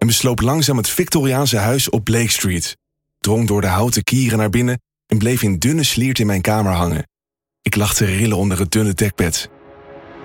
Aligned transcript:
en 0.00 0.06
besloop 0.06 0.40
langzaam 0.40 0.76
het 0.76 0.88
Victoriaanse 0.88 1.56
huis 1.56 1.90
op 1.90 2.04
Blake 2.04 2.30
Street. 2.30 2.76
Drong 3.18 3.46
door 3.46 3.60
de 3.60 3.66
houten 3.66 4.04
kieren 4.04 4.38
naar 4.38 4.50
binnen 4.50 4.80
en 5.06 5.18
bleef 5.18 5.42
in 5.42 5.58
dunne 5.58 5.82
sliert 5.82 6.18
in 6.18 6.26
mijn 6.26 6.40
kamer 6.40 6.72
hangen. 6.72 7.08
Ik 7.62 7.76
lag 7.76 7.94
te 7.94 8.04
rillen 8.04 8.36
onder 8.36 8.58
het 8.58 8.70
dunne 8.70 8.94
dekbed. 8.94 9.50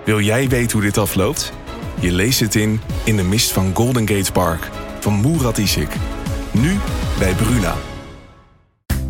Wil 0.04 0.20
jij 0.20 0.48
weten 0.48 0.72
hoe 0.72 0.86
dit 0.86 0.98
afloopt? 0.98 1.52
Je 2.00 2.12
leest 2.12 2.40
het 2.40 2.54
in 2.54 2.80
In 3.04 3.16
de 3.16 3.22
mist 3.22 3.52
van 3.52 3.74
Golden 3.74 4.08
Gate 4.08 4.32
Park 4.32 4.70
van 5.00 5.20
Murat 5.20 5.58
Isik. 5.58 5.94
Nu 6.50 6.76
bij 7.18 7.34
Bruna. 7.34 7.74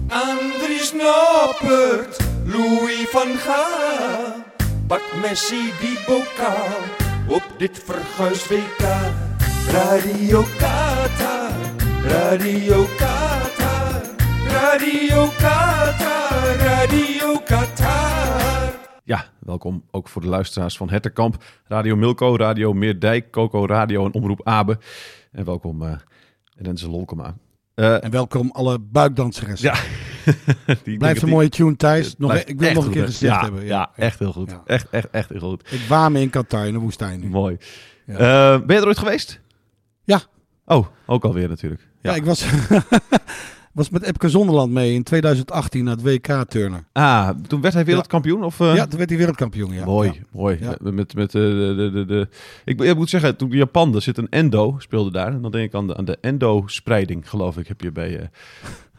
Andries 0.09 0.93
Noppert, 0.93 2.17
Louis 2.45 3.09
van 3.11 3.37
Gaal. 3.37 4.45
Pak 4.87 5.03
Messi 5.21 5.73
die 5.81 5.99
bokaal 6.07 6.79
op 7.29 7.43
dit 7.59 7.83
verguis 7.85 8.47
WK. 8.49 8.85
Radio 9.73 10.45
Qatar, 10.59 11.51
Radio 12.03 12.87
Qatar, 12.97 14.03
Radio 14.49 15.27
Qatar, 15.39 16.57
Radio 16.59 17.41
Qatar. 17.45 18.73
Ja, 19.05 19.25
welkom 19.39 19.85
ook 19.91 20.09
voor 20.09 20.23
de 20.23 20.29
luisteraars 20.29 20.77
van 20.77 20.91
Hetterkamp, 20.91 21.45
Radio 21.65 21.97
Milko, 21.97 22.37
Radio 22.37 22.73
Meerdijk, 22.73 23.31
Coco 23.31 23.67
Radio 23.67 24.05
en 24.05 24.15
Omroep 24.15 24.41
Abe. 24.45 24.79
En 25.33 25.45
welkom 25.45 25.83
uh, 25.83 25.93
Renze 26.57 26.91
Lolkema. 26.91 27.37
Uh, 27.75 28.05
en 28.05 28.11
welkom 28.11 28.51
alle 28.53 28.79
buikdansers. 28.79 29.61
Ja. 29.61 29.75
die 30.85 30.97
Blijft 30.97 31.23
een 31.23 31.29
mooie 31.29 31.49
tune, 31.49 31.77
Thijs. 31.77 32.15
Nog, 32.19 32.35
e- 32.35 32.43
ik 32.47 32.61
wil 32.61 32.73
nog 32.73 32.85
een 32.85 32.91
keer 32.91 33.05
gezegd 33.05 33.35
ja, 33.35 33.43
hebben. 33.43 33.65
Ja, 33.65 33.91
ja, 33.97 34.03
echt 34.05 34.19
heel 34.19 34.33
goed. 34.33 34.51
Ja. 34.51 34.63
Echt, 34.67 34.91
echt, 34.91 35.11
echt 35.11 35.29
heel 35.29 35.41
goed. 35.41 35.73
Ik 35.73 35.81
waar 35.89 36.13
me 36.13 36.21
in 36.21 36.31
Qatar, 36.31 36.67
in 36.67 36.73
de 36.73 36.79
woestijn 36.79 37.21
nu. 37.21 37.29
Mooi. 37.29 37.57
Ja. 38.07 38.13
Uh, 38.55 38.67
ben 38.67 38.77
je 38.77 38.83
er 38.83 38.87
ooit 38.87 38.99
geweest? 38.99 39.45
Ja. 40.07 40.21
Oh, 40.65 40.87
ook 41.07 41.25
alweer 41.25 41.49
natuurlijk. 41.49 41.89
Ja, 42.01 42.15
ik 42.15 42.25
was, 42.25 42.47
was 43.77 43.91
met 43.91 44.03
Epke 44.03 44.29
Zonderland 44.29 44.73
mee 44.73 44.95
in 44.95 45.03
2018 45.03 45.85
naar 45.85 45.97
het 45.97 46.03
WK 46.03 46.45
turnen. 46.49 46.87
Ah, 46.93 47.31
toen 47.49 47.61
werd 47.61 47.75
hij 47.75 47.85
wereldkampioen? 47.85 48.45
Of, 48.45 48.61
uh... 48.61 48.75
Ja, 48.75 48.87
toen 48.87 48.99
werd 48.99 49.09
hij 49.09 49.19
wereldkampioen, 49.19 49.73
ja. 49.73 49.85
Mooi, 49.85 50.13
ja. 50.13 50.21
mooi. 50.33 50.59
Met, 50.81 51.15
met 51.15 51.35
uh, 51.35 51.43
de, 51.43 51.91
de, 51.93 52.05
de, 52.05 52.29
Ik, 52.65 52.81
ik, 52.81 52.97
moet 52.97 53.11
zeggen, 53.11 53.37
toen 53.37 53.51
Japan, 53.51 53.95
er 53.95 54.03
zit 54.03 54.19
een 54.19 54.29
endo, 54.29 54.75
speelde 54.79 55.11
daar. 55.11 55.33
En 55.33 55.43
dan 55.43 55.51
denk 55.51 55.65
ik 55.65 55.75
aan 55.75 55.87
de, 55.87 55.97
aan 55.97 56.05
de 56.05 56.19
endo-spreiding, 56.21 57.29
geloof 57.29 57.57
ik, 57.57 57.69
heb 57.69 57.81
je 57.81 57.93
bij... 57.93 58.21
Uh, 58.21 58.27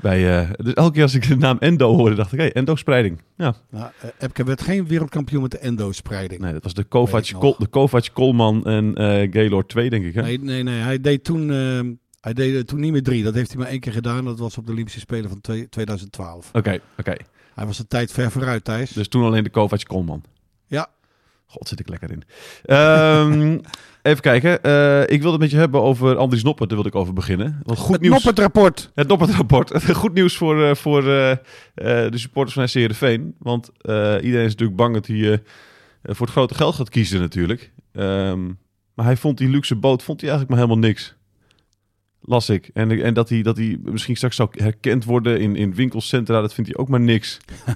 bij, 0.02 0.48
dus 0.58 0.74
elke 0.74 0.92
keer 0.92 1.04
als 1.04 1.16
ik 1.16 1.28
de 1.28 1.38
naam 1.38 1.58
endo 1.60 1.96
hoorde, 1.96 2.16
dacht 2.16 2.32
ik, 2.32 2.40
hé, 2.40 2.44
hey, 2.44 2.54
endo-spreiding. 2.54 3.22
Ja. 3.38 3.56
Nou, 3.70 3.92
Epke 4.20 4.44
werd 4.44 4.62
geen 4.62 4.88
wereldkampioen 4.88 5.42
met 5.42 5.52
de 5.52 5.58
endo-spreiding. 5.58 6.42
Nee, 6.42 6.54
dat 6.54 6.64
was 6.64 6.74
de 6.74 6.84
Kovac, 6.84 7.32
Kol, 7.40 7.56
de 7.58 7.68
Kovac 7.68 8.10
Kolman 8.14 8.66
en 8.66 8.94
Gaylord 9.32 9.70
2, 9.70 9.90
denk 9.90 10.06
ik. 10.06 10.14
Hè? 10.14 10.22
Nee, 10.22 10.40
nee, 10.40 10.64
nee. 10.64 10.80
Hij 10.80 11.02
deed 11.02 11.24
toen... 11.24 11.50
Hij 12.28 12.36
deed 12.36 12.68
toen 12.68 12.80
niet 12.80 12.92
meer 12.92 13.04
drie. 13.04 13.24
Dat 13.24 13.34
heeft 13.34 13.52
hij 13.52 13.60
maar 13.60 13.68
één 13.68 13.80
keer 13.80 13.92
gedaan. 13.92 14.26
Dat 14.26 14.40
was 14.40 14.58
op 14.58 14.66
de 14.66 14.72
Olympische 14.72 15.00
Spelen 15.00 15.30
van 15.30 15.68
2012. 15.70 16.48
Oké, 16.48 16.58
okay, 16.58 16.76
oké. 16.76 16.84
Okay. 17.00 17.20
Hij 17.56 17.66
was 17.66 17.80
een 17.80 17.88
tijd 17.88 18.12
ver 18.12 18.32
vooruit, 18.32 18.64
Thijs. 18.64 18.92
Dus 18.92 19.08
toen 19.08 19.24
alleen 19.24 19.44
de 19.44 19.50
Kovac 19.50 19.84
Kolman. 19.84 20.24
Ja. 20.66 20.88
God, 21.46 21.68
zit 21.68 21.80
ik 21.80 21.90
lekker 21.90 22.12
in. 22.12 22.24
Um, 22.76 23.62
even 24.02 24.22
kijken. 24.22 24.60
Uh, 24.66 25.02
ik 25.02 25.22
wilde 25.22 25.32
het 25.32 25.40
met 25.40 25.52
je 25.52 25.58
hebben 25.58 25.82
over 25.82 26.16
Andries 26.16 26.44
Noppert. 26.44 26.70
Daar 26.70 26.78
wilde 26.78 26.96
ik 26.96 27.02
over 27.02 27.14
beginnen. 27.14 27.60
Want 27.64 27.80
goed 27.80 27.92
het 27.92 28.02
nieuws. 28.02 28.14
Noppert-rapport. 28.14 28.92
Het 28.96 29.08
Noppert-rapport. 29.08 29.84
goed 29.94 30.14
nieuws 30.14 30.38
voor, 30.38 30.58
uh, 30.58 30.76
voor 30.76 31.04
uh, 31.04 31.36
de 31.74 32.10
supporters 32.14 32.56
van 32.56 32.68
SC 32.68 32.74
Heerenveen. 32.74 33.36
Want 33.40 33.70
iedereen 34.22 34.46
is 34.46 34.52
natuurlijk 34.52 34.78
bang 34.78 34.94
dat 34.94 35.08
hij 35.08 35.44
voor 36.04 36.26
het 36.26 36.36
grote 36.36 36.54
geld 36.54 36.76
gaat 36.76 36.90
kiezen 36.90 37.20
natuurlijk. 37.20 37.72
Um, 37.94 38.60
maar 38.94 39.06
hij 39.06 39.18
vond 39.18 39.38
die 39.38 39.50
luxe 39.50 39.76
boot 39.76 40.04
vond 40.04 40.22
hij 40.22 40.30
eigenlijk 40.30 40.60
maar 40.60 40.68
helemaal 40.68 40.90
niks. 40.90 41.17
Las 42.22 42.50
ik. 42.50 42.70
En, 42.74 43.04
en 43.04 43.14
dat, 43.14 43.30
hij, 43.30 43.42
dat 43.42 43.58
hij 43.58 43.78
misschien 43.82 44.16
straks 44.16 44.36
zou 44.36 44.50
herkend 44.52 45.06
worden 45.06 45.40
in, 45.40 45.56
in 45.56 45.76
winkelcentra, 45.76 46.42
dat 46.42 46.54
vindt 46.54 46.70
hij 46.70 46.80
ook 46.80 46.90
maar 46.90 47.00
niks. 47.00 47.38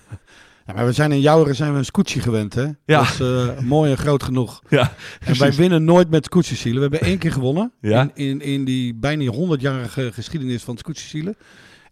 Ja, 0.66 0.74
maar 0.74 0.86
we 0.86 0.92
zijn 0.92 1.12
in 1.12 1.22
Jouweren 1.22 1.56
zijn 1.56 1.72
we 1.72 1.78
een 1.78 1.86
scootje 1.86 2.20
gewend, 2.20 2.54
hè? 2.54 2.64
Ja. 2.64 2.76
Dat 2.86 3.08
is 3.08 3.20
uh, 3.20 3.60
mooi 3.60 3.92
en 3.92 3.98
groot 3.98 4.24
genoeg. 4.24 4.62
Ja, 4.70 4.94
en 5.20 5.38
wij 5.38 5.54
winnen 5.54 5.84
nooit 5.84 6.10
met 6.10 6.26
scootjesielen. 6.26 6.82
We 6.82 6.88
hebben 6.90 7.10
één 7.10 7.18
keer 7.18 7.32
gewonnen 7.32 7.72
ja. 7.82 8.02
in, 8.02 8.12
in, 8.14 8.42
in 8.42 8.66
die 8.66 8.96
bijna 8.96 9.34
100-jarige 9.34 10.12
geschiedenis 10.14 10.64
van 10.64 10.78
scootjesielen. 10.78 11.36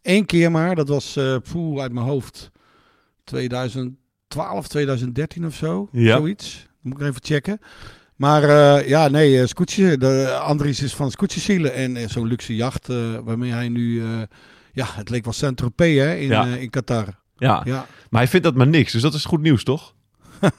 Eén 0.02 0.26
keer 0.26 0.52
maar, 0.52 0.76
dat 0.76 0.88
was 0.88 1.18
uh, 1.18 1.36
poeh, 1.52 1.82
uit 1.82 1.92
mijn 1.92 2.06
hoofd 2.06 2.52
2012, 3.24 4.68
2013 4.68 5.46
of 5.46 5.56
zo. 5.56 5.90
Ja. 5.92 6.18
Zoiets. 6.18 6.68
Moet 6.82 7.02
ik 7.02 7.08
even 7.08 7.24
checken. 7.24 7.60
Maar 8.20 8.44
uh, 8.44 8.88
ja, 8.88 9.08
nee, 9.08 9.34
uh, 9.34 9.46
Scootje, 9.46 9.98
de 9.98 10.38
Andries 10.44 10.82
is 10.84 10.94
van 10.94 11.12
Scootjesielen 11.12 11.74
en 11.74 11.96
uh, 11.96 12.08
zo'n 12.08 12.28
luxe 12.28 12.56
jacht 12.56 12.88
waarmee 13.24 13.52
hij 13.52 13.70
nu, 13.70 14.02
ja, 14.74 14.86
het 14.90 15.10
leek 15.10 15.24
wel 15.24 15.34
Saint-Tropez 15.34 15.98
hè, 15.98 16.16
in, 16.16 16.28
Ja. 16.28 16.46
in 16.46 16.70
Qatar. 16.70 17.06
Ja. 17.38 17.62
Ja. 17.66 17.86
maar 18.10 18.22
hij 18.22 18.30
vindt 18.30 18.46
dat 18.46 18.56
maar 18.56 18.68
niks. 18.68 18.92
Dus 18.92 19.02
dat 19.02 19.14
is 19.14 19.26
goed 19.26 19.42
nieuws, 19.42 19.64
toch? 19.64 19.94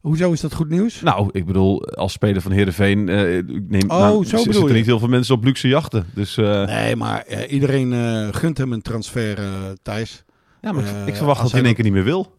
Hoezo 0.00 0.32
is 0.32 0.40
dat 0.40 0.54
goed 0.54 0.68
nieuws? 0.68 1.00
Nou, 1.00 1.28
ik 1.32 1.46
bedoel, 1.46 1.84
als 1.88 2.12
speler 2.12 2.42
van 2.42 2.52
Heerenveen 2.52 3.08
uh, 3.08 3.36
ik 3.36 3.44
neem, 3.68 3.90
Oh, 3.90 3.98
nou, 3.98 4.24
zo 4.24 4.36
zitten 4.36 4.72
niet 4.72 4.86
heel 4.86 4.98
veel 4.98 5.08
mensen 5.08 5.34
op 5.34 5.44
luxe 5.44 5.68
jachten. 5.68 6.06
Dus 6.14 6.36
uh, 6.36 6.64
Nee, 6.66 6.96
maar 6.96 7.22
eh, 7.22 7.52
iedereen 7.52 7.92
eh, 7.92 8.28
gunt 8.30 8.58
hem 8.58 8.72
een 8.72 8.82
transfer, 8.82 9.38
eh, 9.38 9.44
Thijs. 9.82 10.24
ja, 10.60 10.72
maar 10.72 10.84
ik- 10.84 11.08
eh, 11.08 11.14
verwacht 11.14 11.42
dat 11.42 11.50
hij 11.50 11.60
in 11.60 11.66
één 11.66 11.74
keer 11.74 11.84
niet 11.84 11.92
meer 11.92 12.04
wil. 12.04 12.36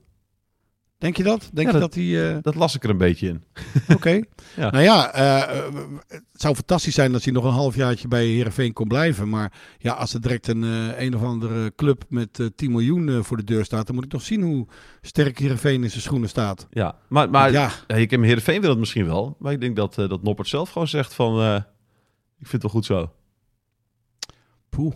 Denk 1.00 1.18
je 1.18 1.24
dat? 1.24 1.50
Denk 1.54 1.68
Ja, 1.68 1.74
je 1.74 1.80
dat- 1.80 1.94
dat 1.94 1.94
hij... 2.04 2.30
eh, 2.36 2.38
Dat 2.42 2.56
las 2.56 2.76
ik 2.76 2.84
er 2.84 2.90
een 2.90 2.98
beetje 2.98 3.28
in. 3.28 3.44
Oké. 3.96 4.22
Ja. 4.56 4.70
Nou 4.72 4.84
ja, 4.84 5.12
eh, 5.14 5.74
het 6.08 6.24
zou 6.34 6.56
fantastisch 6.56 6.94
zijn 6.96 7.14
als 7.14 7.24
hij 7.24 7.34
nog 7.34 7.44
een 7.44 7.52
halfjaartje 7.52 8.08
bij 8.08 8.26
Heerenveen 8.26 8.74
kon 8.74 8.88
blijven. 8.88 9.30
Maar 9.30 9.54
ja, 9.78 9.94
als 9.94 10.14
er 10.14 10.22
direct 10.22 10.48
een, 10.48 10.64
eh, 10.64 11.02
een 11.02 11.16
of 11.16 11.24
andere 11.24 11.76
club 11.76 12.04
met 12.10 12.40
eh 12.40 12.46
10 12.56 12.72
miljoen 12.72 13.24
voor 13.24 13.38
de 13.38 13.44
deur 13.44 13.66
staat... 13.66 13.86
dan 13.86 13.96
moet 13.96 14.04
ik 14.04 14.10
toch 14.10 14.22
zien 14.22 14.42
hoe 14.42 14.68
sterk 15.02 15.38
Heerenveen 15.40 15.84
in 15.84 15.90
zijn 15.90 16.02
schoenen 16.02 16.30
staat. 16.30 16.68
Ja, 16.70 16.96
maar, 17.10 17.30
maar 17.30 17.52
ja, 17.52 17.72
ik 17.88 18.12
heb 18.12 18.22
Heerenveen 18.22 18.62
wil 18.62 18.70
het 18.70 18.80
misschien 18.80 19.06
wel. 19.06 19.36
Maar 19.40 19.52
ik 19.52 19.62
denk 19.62 19.76
dat, 19.76 19.96
dat 19.96 20.24
Noppert 20.24 20.48
zelf 20.48 20.70
gewoon 20.72 20.88
zegt 20.88 21.14
van... 21.14 21.56
ik 22.40 22.48
vind 22.48 22.52
het 22.52 22.62
wel 22.62 22.72
goed 22.72 22.86
zo. 22.86 23.12
poeh. 24.70 24.94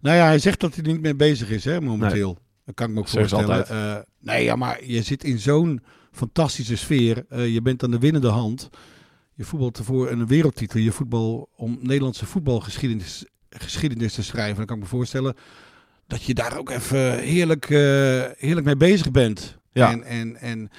Nou 0.00 0.16
ja, 0.16 0.24
hij 0.24 0.38
zegt 0.38 0.60
dat 0.60 0.74
hij 0.74 0.84
er 0.84 0.92
niet 0.92 1.00
mee 1.00 1.14
bezig 1.16 1.50
is 1.50 1.64
hè, 1.64 1.80
momenteel. 1.80 2.38
Dat 2.68 2.76
kan 2.76 2.88
ik 2.88 2.94
me 2.94 3.00
ook 3.00 3.08
voorstellen. 3.08 3.68
Eh, 3.68 3.96
nee, 4.20 4.44
ja, 4.44 4.56
maar 4.56 4.84
je 4.84 5.02
zit 5.02 5.24
in 5.24 5.38
zo'n 5.38 5.82
fantastische 6.10 6.76
sfeer. 6.76 7.24
Eh, 7.28 7.52
je 7.52 7.62
bent 7.62 7.82
aan 7.82 7.90
de 7.90 7.98
winnende 7.98 8.28
hand. 8.28 8.68
Je 9.34 9.44
voetbalt 9.44 9.78
ervoor 9.78 10.10
een 10.10 10.26
wereldtitel. 10.26 10.80
Je 10.80 10.92
voetbal 10.92 11.48
om 11.56 11.78
Nederlandse 11.80 12.26
voetbalgeschiedenis 12.26 13.24
geschiedenis 13.48 14.14
te 14.14 14.22
schrijven. 14.22 14.56
Dan 14.56 14.66
kan 14.66 14.76
ik 14.76 14.82
me 14.82 14.88
voorstellen 14.88 15.34
dat 16.06 16.22
je 16.22 16.34
daar 16.34 16.58
ook 16.58 16.70
even 16.70 17.18
heerlijk, 17.18 17.64
eh, 17.64 17.78
heerlijk 18.36 18.64
mee 18.64 18.76
bezig 18.76 19.10
bent. 19.10 19.58
Ja. 19.72 19.90
En, 19.90 20.04
en, 20.04 20.40
en 20.40 20.70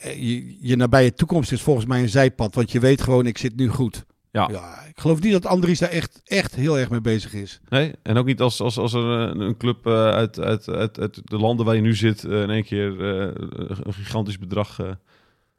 je, 0.00 0.56
je 0.60 0.76
nabije 0.76 1.14
toekomst 1.14 1.52
is 1.52 1.62
volgens 1.62 1.86
mij 1.86 2.02
een 2.02 2.08
zijpad. 2.08 2.54
Want 2.54 2.72
je 2.72 2.80
weet 2.80 3.02
gewoon, 3.02 3.26
ik 3.26 3.38
zit 3.38 3.56
nu 3.56 3.68
goed. 3.68 4.04
Ja. 4.38 4.48
Ja, 4.50 4.82
ik 4.88 5.00
geloof 5.00 5.20
niet 5.20 5.32
dat 5.32 5.46
Andries 5.46 5.78
daar 5.78 5.88
echt, 5.90 6.20
echt 6.24 6.54
heel 6.54 6.78
erg 6.78 6.90
mee 6.90 7.00
bezig 7.00 7.32
is. 7.34 7.60
Nee? 7.68 7.92
En 8.02 8.16
ook 8.16 8.26
niet 8.26 8.40
als, 8.40 8.60
als, 8.60 8.78
als 8.78 8.92
er 8.92 9.02
een, 9.04 9.40
een 9.40 9.56
club 9.56 9.86
eh, 9.86 9.92
uit, 10.08 10.40
uit, 10.40 10.68
uit, 10.68 10.98
uit 11.00 11.20
de 11.24 11.36
landen 11.38 11.66
waar 11.66 11.74
je 11.74 11.80
nu 11.80 11.94
zit... 11.94 12.24
eh, 12.24 12.42
in 12.42 12.50
één 12.50 12.64
keer 12.64 13.00
eh, 13.00 13.30
een 13.84 13.94
gigantisch 13.94 14.38
bedrag 14.38 14.80
eh, 14.80 14.90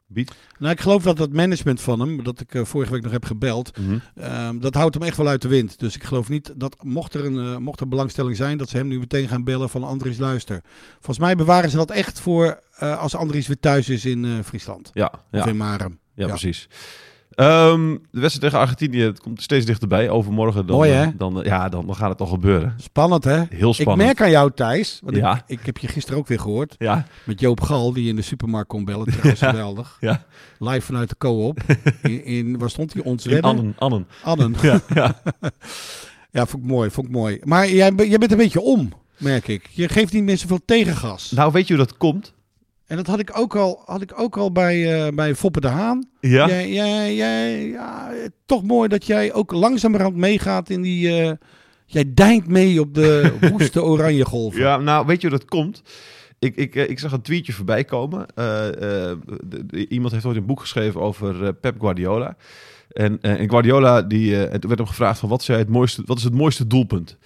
biedt. 0.08 0.36
Nou, 0.60 0.72
ik 0.74 0.80
geloof 0.82 1.04
dat 1.04 1.18
het 1.18 1.34
management 1.34 1.82
van 1.82 2.00
hem, 2.00 2.24
dat 2.24 2.40
ik 2.40 2.54
eh, 2.56 2.66
vorige 2.66 2.92
week 2.92 3.02
nog 3.04 3.12
heb 3.12 3.26
gebeld, 3.26 3.78
Mhm. 3.78 3.98
ehm, 4.16 4.60
dat 4.60 4.74
houdt 4.74 4.94
hem 4.96 5.04
echt 5.04 5.18
wel 5.18 5.28
uit 5.28 5.42
de 5.42 5.48
wind. 5.48 5.80
Dus 5.80 5.96
ik 5.96 6.04
geloof 6.04 6.30
niet 6.30 6.54
dat, 6.56 6.76
mocht 6.84 7.14
er, 7.14 7.26
een, 7.26 7.38
eh, 7.38 7.58
mocht 7.58 7.80
er 7.80 7.88
belangstelling 7.88 8.36
zijn, 8.36 8.58
dat 8.58 8.70
ze 8.70 8.78
hem 8.78 8.88
nu 8.88 9.00
meteen 9.00 9.28
gaan 9.28 9.44
bellen 9.44 9.70
van 9.70 9.84
Andries 9.84 10.18
luister. 10.18 10.62
Volgens 10.94 11.20
mij 11.20 11.36
bewaren 11.36 11.70
ze 11.70 11.78
dat 11.78 11.92
echt 11.92 12.20
voor 12.20 12.60
eh, 12.78 12.98
als 13.00 13.16
Andries 13.16 13.48
weer 13.48 13.60
thuis 13.60 13.90
is 13.90 14.06
in 14.06 14.26
eh, 14.26 14.32
Friesland. 14.44 14.90
Ja, 14.94 15.12
ja. 15.32 15.40
Of 15.40 15.48
in 15.48 15.58
Marem. 15.58 16.00
Ja, 16.14 16.24
Ja. 16.26 16.28
precies. 16.30 16.68
Ehm, 17.30 17.92
de 18.12 18.20
wedstrijd 18.20 18.40
tegen 18.40 18.60
Argentinië 18.60 19.02
het 19.02 19.20
komt 19.20 19.42
steeds 19.42 19.66
dichterbij. 19.66 20.10
Overmorgen 20.10 20.66
dan, 20.66 20.76
Mooi, 20.76 20.92
hè? 20.92 21.04
eh, 21.04 21.10
dan, 21.18 21.40
eh, 21.40 21.46
ja, 21.46 21.70
dan, 21.70 21.86
dan 21.86 21.96
gaat 21.96 22.10
het 22.10 22.18
toch 22.18 22.30
gebeuren. 22.30 22.74
Spannend, 22.78 23.24
hè? 23.24 23.44
Heel 23.50 23.70
Ik 23.70 23.76
spannend. 23.76 24.06
merk 24.06 24.22
aan 24.22 24.30
jou, 24.30 24.52
Thijs, 24.56 25.00
want 25.04 25.16
Ja. 25.16 25.36
ik, 25.48 25.60
ik 25.60 25.66
heb 25.66 25.78
je 25.78 25.88
gisteren 25.88 26.20
ook 26.20 26.28
weer 26.28 26.40
gehoord, 26.40 26.76
Ja, 26.78 27.06
met 27.24 27.40
Joop 27.40 27.62
Gal, 27.62 27.94
die 27.94 28.10
in 28.10 28.16
de 28.16 28.22
supermarkt 28.22 28.68
kon 28.68 28.86
bellen. 28.86 29.06
Trouwens, 29.08 29.40
geweldig. 29.56 29.98
ja. 30.00 30.24
Live 30.60 30.82
vanuit 30.82 31.10
de 31.10 31.18
co-op. 31.18 31.60
In, 32.02 32.24
in, 32.26 32.58
waar 32.58 32.70
stond 32.70 32.94
hij? 32.94 33.04
Ons 33.04 33.26
In? 33.26 33.42
Annen. 33.42 33.76
Annen. 33.78 34.08
Annen. 34.24 34.56
Ja, 34.62 34.80
ja. 34.94 35.22
Ja, 36.32 36.46
vond 36.46 36.64
ik 36.64 36.70
mooi, 36.70 36.90
vond 36.90 37.08
ik 37.08 37.14
mooi. 37.14 37.40
Maar 37.44 37.70
jij, 37.70 37.92
jij 37.96 38.18
bent 38.18 38.32
een 38.32 38.38
beetje 38.38 38.62
om, 38.62 38.90
merk 39.18 39.48
ik. 39.48 39.70
Je 39.72 39.90
geeft 39.90 40.14
niet 40.14 40.24
meer 40.24 40.38
zoveel 40.38 40.60
tegengas. 40.66 41.32
Nou, 41.32 41.52
weet 41.52 41.68
je 41.68 41.76
hoe 41.76 41.86
dat 41.86 41.98
komt? 41.98 42.34
En 42.90 42.96
dat 42.98 43.08
had 43.08 43.20
ik 43.20 43.32
ook 43.38 43.56
al, 43.56 43.82
had 43.86 44.02
ik 44.02 44.20
ook 44.20 44.38
al 44.38 44.52
bij, 44.52 45.06
eh, 45.06 45.14
bij 45.14 45.36
Foppe 45.36 45.62
de 45.62 45.68
Haan. 45.68 46.10
Ja. 46.20 46.48
Jij, 46.48 46.72
jij, 46.72 47.16
jij, 47.16 47.68
ja, 47.68 48.12
toch 48.46 48.64
mooi 48.64 48.90
dat 48.90 49.06
jij 49.06 49.34
ook 49.34 49.52
langzamerhand 49.52 50.16
meegaat 50.16 50.70
in 50.70 50.82
die... 50.82 51.22
eh, 51.22 51.32
jij 51.86 52.12
deint 52.14 52.48
mee 52.48 52.80
op 52.82 52.94
de 52.94 53.34
woeste 53.52 53.84
oranje 53.84 54.26
golven. 54.26 54.60
Ja, 54.60 54.78
nou, 54.78 55.06
weet 55.06 55.22
je 55.22 55.28
hoe 55.30 55.38
dat 55.38 55.48
komt? 55.48 55.82
Ik, 56.40 56.56
ik, 56.56 56.76
eh, 56.76 56.90
ik 56.90 57.00
zag 57.00 57.12
een 57.12 57.22
tweetje 57.22 57.54
voorbij 57.54 57.84
komen. 57.84 58.26
De- 58.36 59.18
de- 59.66 59.88
iemand 59.88 60.14
heeft 60.14 60.26
ooit 60.26 60.38
een 60.38 60.46
boek 60.46 60.60
geschreven 60.60 61.02
over 61.02 61.54
Pep 61.54 61.80
Guardiola. 61.80 62.36
En, 62.92 63.22
en 63.22 63.50
Guardiola, 63.50 64.02
die, 64.02 64.36
werd 64.36 64.64
hem 64.78 64.86
gevraagd 64.88 65.20
van 65.20 65.30
wat, 65.30 65.44
zei 65.44 65.58
het 65.60 65.70
mooiste, 65.70 66.02
wat 66.06 66.18
is 66.18 66.24
het 66.24 66.34
mooiste 66.34 66.68
doelpunt? 66.68 67.18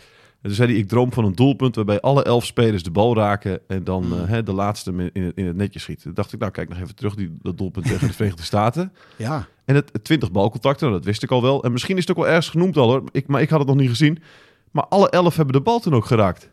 En 0.44 0.50
toen 0.50 0.58
zei 0.58 0.72
hij, 0.72 0.80
ik 0.80 0.88
droom 0.88 1.14
van 1.14 1.26
een 1.26 1.36
doelpunt 1.36 1.76
waarbij 1.76 2.02
alle 2.02 2.24
elf 2.24 2.46
spelers 2.46 2.84
de 2.84 2.92
bal 2.92 3.16
raken 3.16 3.60
en 3.68 3.84
dan 3.84 4.04
Hmm. 4.04 4.14
eh, 4.14 4.28
hè, 4.30 4.44
de 4.44 4.54
laatste 4.54 4.92
in, 5.14 5.24
het- 5.24 5.36
in 5.38 5.46
het 5.46 5.56
netje 5.56 5.80
schiet. 5.80 6.02
Toen 6.02 6.14
dacht 6.14 6.34
ik, 6.34 6.40
nou 6.40 6.52
kijk 6.52 6.70
nog 6.70 6.78
even 6.80 6.96
terug, 6.96 7.16
die, 7.16 7.38
dat 7.42 7.58
doelpunt 7.58 7.86
tegen 7.86 8.08
de 8.08 8.14
Verenigde 8.14 8.44
Staten. 8.44 8.94
Ja. 9.18 9.48
En 9.66 9.76
het, 9.76 9.90
het 9.92 10.04
20 10.04 10.32
balcontacten, 10.32 10.86
nou, 10.88 10.98
dat 11.00 11.08
wist 11.08 11.24
ik 11.24 11.32
al 11.32 11.42
wel. 11.42 11.64
En 11.64 11.72
misschien 11.72 11.96
is 11.98 12.02
het 12.08 12.12
ook 12.12 12.24
wel 12.24 12.28
ergens 12.34 12.50
genoemd 12.50 12.78
al 12.78 12.90
hoor, 12.90 13.04
ik, 13.12 13.28
maar 13.28 13.42
ik 13.42 13.50
had 13.50 13.60
het 13.60 13.68
nog 13.68 13.78
niet 13.78 13.90
gezien. 13.90 14.20
Maar 14.72 14.86
alle 14.86 15.10
elf 15.10 15.36
hebben 15.36 15.54
de 15.56 15.62
bal 15.62 15.80
toen 15.80 15.94
ook 15.96 16.06
geraakt. 16.06 16.50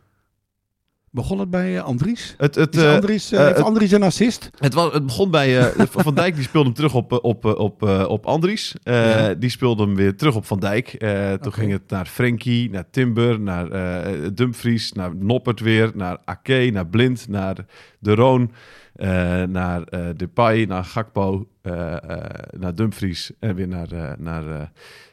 Begon 1.13 1.39
het 1.39 1.51
bij 1.51 1.77
eh, 1.77 1.85
Andries? 1.85 2.35
Het, 2.39 2.55
het, 2.55 2.77
Is 2.77 2.83
eh, 2.83 2.95
Andries, 2.95 3.33
eh, 3.33 3.45
heeft 3.45 3.61
Andries 3.61 3.91
een 3.91 4.03
assist? 4.03 4.51
Het, 4.59 4.75
was, 4.75 4.93
het 4.93 5.07
begon 5.07 5.31
bij 5.31 5.73
Van 5.91 6.15
Dijk, 6.15 6.35
die 6.35 6.45
speelde 6.45 6.67
hem 6.67 6.77
terug 6.77 6.95
op, 6.95 7.13
op, 7.13 7.45
op, 7.45 7.83
op 8.09 8.27
Andries. 8.27 8.75
Ja. 8.83 9.35
Die 9.35 9.51
speelde 9.51 9.83
hem 9.83 9.95
weer 9.95 10.17
terug 10.17 10.35
op 10.35 10.47
Van 10.47 10.61
Dijk. 10.61 10.97
Toen 11.41 11.53
ging 11.53 11.73
het 11.73 11.91
naar 11.91 12.07
Frenkie, 12.07 12.71
naar 12.71 12.85
Timber, 12.91 13.41
naar 13.41 13.69
Dumfries, 14.35 14.93
naar 14.93 15.17
Noppert 15.17 15.61
weer, 15.61 15.91
naar 15.95 16.19
Ake, 16.25 16.71
naar 16.73 16.87
Blind, 16.87 17.29
naar 17.29 17.57
De 17.99 18.15
Roon, 18.15 18.53
naar 19.49 19.83
eh 19.83 20.01
Depay, 20.17 20.65
naar 20.65 20.85
Gakpo, 20.85 21.47
eh, 21.63 21.93
eh, 21.93 22.21
naar 22.59 22.75
Dumfries 22.75 23.31
en 23.39 23.55
weer 23.55 23.69
naar... 23.69 23.93
eh, 23.93 24.13
naar 24.19 24.47
eh, 24.47 24.61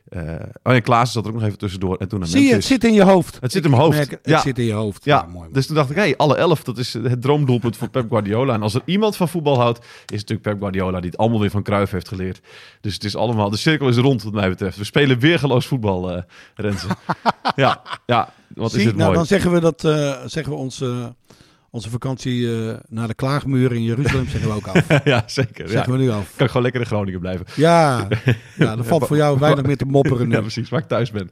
eh, 0.09 0.39
oh 0.63 0.73
ja, 0.73 0.79
Klaassen 0.79 1.13
zat 1.13 1.23
er 1.23 1.29
ook 1.29 1.35
nog 1.37 1.45
even 1.45 1.57
tussendoor. 1.57 1.97
En 1.97 2.07
toen 2.07 2.19
naar 2.19 2.27
Zie 2.27 2.47
je, 2.47 2.53
het 2.53 2.63
zit 2.63 2.83
in 2.83 2.93
je 2.93 3.03
hoofd. 3.03 3.37
Het 3.41 3.51
zit 3.51 3.63
in 3.63 3.69
mijn 3.69 3.81
hoofd. 3.81 3.97
merk 3.97 4.09
het, 4.11 4.19
Ja. 4.23 4.39
Zit 4.39 4.59
in 4.59 4.65
je 4.65 4.73
hoofd. 4.73 5.05
Ja, 5.05 5.25
mooi. 5.33 5.49
dus 5.51 5.65
toen 5.65 5.75
dacht 5.75 5.89
ik, 5.89 5.95
hey, 5.95 6.17
alle 6.17 6.35
elf, 6.35 6.63
dat 6.63 6.77
is 6.77 6.93
het 6.93 7.21
droomdoelpunt 7.21 7.77
voor 7.77 7.89
Pep 7.89 8.09
Guardiola. 8.09 8.53
En 8.53 8.61
als 8.61 8.73
er 8.73 8.81
iemand 8.85 9.15
van 9.15 9.29
voetbal 9.29 9.59
houdt, 9.59 9.77
is 9.79 9.85
het 10.05 10.09
natuurlijk 10.09 10.41
Pep 10.41 10.59
Guardiola, 10.59 10.99
die 10.99 11.09
het 11.09 11.19
allemaal 11.19 11.39
weer 11.39 11.49
van 11.49 11.63
Cruijff 11.63 11.91
heeft 11.91 12.07
geleerd. 12.07 12.39
Dus 12.81 12.93
het 12.93 13.03
is 13.03 13.15
allemaal, 13.15 13.49
de 13.49 13.57
cirkel 13.57 13.87
is 13.87 13.97
rond 13.97 14.23
wat 14.23 14.33
mij 14.33 14.49
betreft. 14.49 14.77
We 14.77 14.83
spelen 14.83 15.19
weergeloos 15.19 15.65
voetbal, 15.65 16.11
eh 16.11 16.21
Renze. 16.55 16.87
ja, 17.55 17.81
ja, 18.05 18.33
wat 18.47 18.71
Zie, 18.71 18.79
is 18.79 18.85
het 18.85 18.95
nou, 18.95 19.05
mooi. 19.05 19.17
dan 19.17 19.27
zeggen 19.27 19.51
we 19.51 19.59
dat 19.59 19.83
eh, 19.83 20.15
zeggen 20.25 20.53
we 20.53 20.59
onze, 20.59 21.15
onze 21.69 21.89
vakantie 21.89 22.67
eh, 22.69 22.75
naar 22.89 23.07
de 23.07 23.13
klaagmuur 23.13 23.73
in 23.73 23.83
Jeruzalem 23.83 24.27
zeggen 24.27 24.49
we 24.49 24.55
ook 24.55 24.67
af. 24.67 24.87
ja, 25.03 25.23
zeker. 25.25 25.65
Ja. 25.65 25.71
Zeggen 25.71 25.91
we 25.91 25.97
nu 25.97 26.09
af. 26.09 26.33
Kan 26.35 26.45
ik 26.45 26.47
gewoon 26.47 26.61
lekker 26.63 26.81
in 26.81 26.87
Groningen 26.87 27.19
blijven. 27.19 27.45
Ja, 27.55 28.07
ja 28.57 28.77
er 28.77 28.85
valt 28.85 29.07
voor 29.07 29.17
jou 29.17 29.39
weinig 29.39 29.65
meer 29.65 29.77
te 29.77 29.85
mopperen 29.97 30.27
nu. 30.27 30.33
Ja, 30.33 30.41
precies, 30.41 30.69
waar 30.69 30.79
ik 30.79 30.87
thuis 30.87 31.11
ben. 31.11 31.29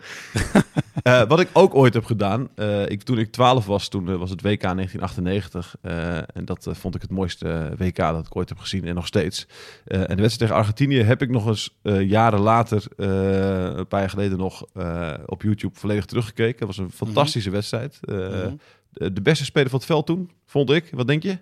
Eh, 1.05 1.27
wat 1.27 1.39
ik 1.39 1.49
ook 1.53 1.75
ooit 1.75 1.93
heb 1.93 2.05
gedaan, 2.05 2.49
eh, 2.55 2.89
ik, 2.89 3.03
toen 3.03 3.17
ik 3.17 3.31
12 3.31 3.65
was, 3.65 3.87
toen 3.87 4.17
was 4.17 4.29
het 4.29 4.41
WK 4.41 4.61
1998. 4.61 5.75
eh, 5.81 6.17
en 6.17 6.45
dat 6.45 6.67
vond 6.71 6.95
ik 6.95 7.01
het 7.01 7.11
mooiste 7.11 7.73
WK 7.77 7.97
dat 7.97 8.25
ik 8.25 8.35
ooit 8.35 8.49
heb 8.49 8.57
gezien 8.57 8.85
en 8.85 8.95
nog 8.95 9.07
steeds. 9.07 9.47
En 9.85 9.99
de 9.99 10.05
wedstrijd 10.07 10.37
tegen 10.37 10.55
Argentinië 10.55 11.01
heb 11.01 11.21
ik 11.21 11.29
nog 11.29 11.47
eens 11.47 11.77
jaren 11.99 12.39
later, 12.39 12.83
een 12.95 13.87
paar 13.87 13.99
jaar 13.99 14.09
geleden 14.09 14.37
nog, 14.37 14.65
op 15.25 15.41
YouTube 15.41 15.79
volledig 15.79 16.05
teruggekeken. 16.05 16.67
Het 16.67 16.75
was 16.75 16.77
een 16.77 16.91
fantastische 16.91 17.49
wedstrijd. 17.49 17.99
Mhm. 18.01 18.53
De, 18.95 19.13
de 19.13 19.21
beste 19.21 19.45
speler 19.45 19.69
van 19.69 19.77
het 19.79 19.87
veld 19.87 20.05
toen, 20.05 20.31
vond 20.45 20.69
ik. 20.71 20.87
Wat 20.91 21.07
denk 21.07 21.23
je? 21.23 21.37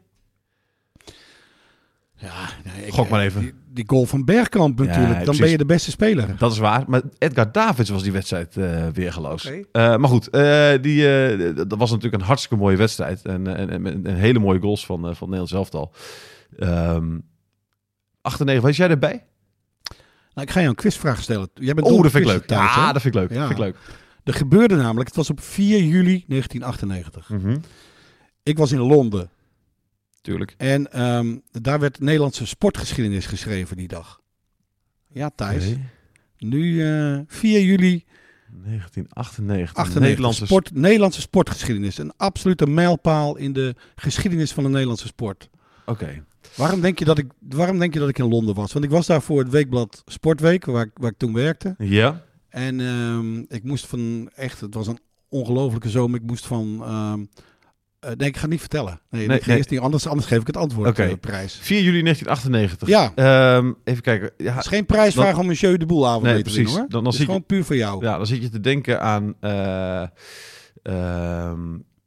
Ja, 2.16 2.50
nee, 2.64 2.86
ik- 2.86 2.94
Gok 2.94 3.10
maar 3.10 3.22
even. 3.22 3.42
Die, 3.42 3.54
die 3.70 3.84
goal 3.88 4.06
van 4.06 4.26
Bergkamp 4.26 4.80
natuurlijk. 4.80 5.14
Dan 5.14 5.24
precies. 5.24 5.40
ben 5.42 5.50
je 5.50 5.58
de 5.58 5.66
beste 5.66 5.92
speler. 5.92 6.38
Dat 6.38 6.52
is 6.52 6.58
waar. 6.58 6.84
Maar 6.88 7.02
Edgar 7.18 7.52
Davids 7.52 7.90
was 7.90 8.04
die 8.04 8.12
wedstrijd 8.12 8.58
eh 8.58 8.88
weergeloos. 8.88 9.46
Oké. 9.46 9.62
Eh, 9.72 9.96
maar 9.98 10.10
goed, 10.10 10.30
eh, 10.30 10.72
die, 10.82 11.24
eh, 11.26 11.56
dat 11.56 11.78
was 11.78 11.90
natuurlijk 11.92 12.22
een 12.22 12.28
hartstikke 12.28 12.64
mooie 12.64 12.78
wedstrijd. 12.78 13.22
En, 13.26 13.58
en, 13.58 13.86
en, 13.86 14.06
hele 14.16 14.40
mooie 14.40 14.60
goals 14.60 14.86
van, 14.86 15.08
eh, 15.10 15.16
van 15.16 15.30
Nederland 15.30 15.54
elftal. 15.56 15.94
Ehm 16.60 17.18
98, 18.22 18.64
was 18.64 18.78
jij 18.78 18.90
erbij? 18.90 19.26
Nou, 20.34 20.48
ik 20.48 20.54
ga 20.54 20.60
je 20.60 20.68
een 20.68 20.76
quizvraag 20.76 21.22
stellen. 21.22 21.50
Jij 21.54 21.74
bent 21.74 21.88
Oh, 21.88 22.02
dat 22.02 22.12
vind 22.12 22.24
ik 22.26 22.32
leuk. 22.32 22.50
hè? 22.50 22.56
Ja, 22.56 22.94
dat 22.94 23.02
vind 23.02 23.16
ik 23.16 23.22
leuk. 23.22 23.30
Ja. 23.32 23.38
Dat 23.38 23.48
vind 23.48 23.60
ik 23.60 23.66
leuk. 23.66 23.78
Er 24.24 24.34
gebeurde 24.34 24.76
namelijk, 24.76 25.08
het 25.08 25.18
was 25.18 25.30
op 25.30 25.42
4 25.42 25.84
juli 25.84 26.24
1998. 26.28 27.30
Mhm. 27.30 27.58
Ik 28.44 28.58
was 28.58 28.72
in 28.72 28.80
Londen. 28.80 29.30
Tuurlijk. 30.22 30.54
En 30.58 30.92
ehm, 30.92 31.38
daar 31.52 31.80
werd 31.80 32.00
Nederlandse 32.00 32.46
sportgeschiedenis 32.46 33.26
geschreven 33.26 33.78
die 33.78 33.88
dag. 33.88 34.20
Ja, 35.08 35.30
Thijs. 35.36 35.76
Nu 36.38 36.84
eh 36.84 37.20
4 37.28 37.62
juli 37.62 38.06
1998. 38.62 39.76
98. 39.76 40.02
Nederlandse 40.02 40.46
sport, 40.46 40.74
Nederlandse 40.74 41.22
sportgeschiedenis. 41.22 41.98
Een 41.98 42.14
absolute 42.18 42.68
mijlpaal 42.68 43.38
in 43.38 43.54
de 43.54 43.76
geschiedenis 43.96 44.52
van 44.52 44.64
de 44.64 44.70
Nederlandse 44.70 45.08
sport. 45.08 45.50
Oké. 45.86 46.24
Waarom 46.56 46.82
denk, 46.82 47.00
je 47.00 47.06
dat 47.06 47.18
ik, 47.18 47.32
waarom 47.50 47.80
denk 47.80 47.94
je 47.94 48.00
dat 48.00 48.10
ik 48.10 48.18
in 48.18 48.28
Londen 48.28 48.56
was? 48.56 48.74
Want 48.74 48.86
ik 48.86 48.92
was 48.92 49.06
daar 49.06 49.22
voor 49.22 49.40
het 49.40 49.50
weekblad 49.50 50.04
Sportweek, 50.06 50.66
waar 50.66 50.86
ik, 50.86 50.92
waar 50.94 51.12
ik 51.12 51.18
toen 51.18 51.34
werkte. 51.34 51.76
Ja. 51.78 52.24
En 52.54 52.80
ehm, 52.80 53.38
ik 53.40 53.64
moest 53.64 53.86
van, 53.88 54.30
echt, 54.36 54.62
het 54.62 54.74
was 54.74 54.88
een 54.88 55.00
ongelofelijke 55.30 55.90
zomer. 55.90 56.20
Ik 56.20 56.26
moest 56.26 56.46
van, 56.46 56.80
ehm, 56.84 57.20
eh, 58.00 58.12
nee, 58.18 58.28
ik 58.28 58.36
ga 58.36 58.42
het 58.42 58.50
niet 58.50 58.60
vertellen. 58.60 59.02
Nee, 59.10 59.28
Nee, 59.28 59.42
nee. 59.46 59.58
eerst 59.58 59.70
niet, 59.70 59.80
anders, 59.80 60.08
anders 60.08 60.28
geef 60.28 60.42
ik 60.42 60.48
het 60.48 60.58
antwoord, 60.58 60.90
Oké. 60.90 61.04
eh, 61.04 61.14
prijs. 61.20 61.60
4 61.62 61.82
juli 61.82 62.02
1998. 62.02 62.88
Ja. 62.88 63.12
Ehm, 63.16 63.74
even 63.84 64.02
kijken. 64.04 64.32
Ja, 64.38 64.54
Het 64.54 64.64
is 64.64 64.70
geen 64.70 64.86
prijsvraag 64.86 65.38
om 65.38 65.50
een 65.50 65.56
jeu 65.56 65.78
de 65.78 65.86
boel 65.86 66.08
avond 66.08 66.24
Nee, 66.24 66.34
mee 66.34 66.44
te 66.44 66.50
precies. 66.52 66.70
hoor. 66.70 66.80
Dan- 66.80 66.90
dan 66.90 67.04
Het 67.04 67.14
is 67.14 67.20
je- 67.20 67.26
gewoon 67.26 67.46
puur 67.46 67.64
voor 67.64 67.76
jou. 67.76 68.04
Ja, 68.06 68.18
dan 68.18 68.28
zit 68.28 68.42
je 68.42 68.50
te 68.50 68.60
denken 68.60 69.02
aan 69.02 69.34
eh, 69.40 70.04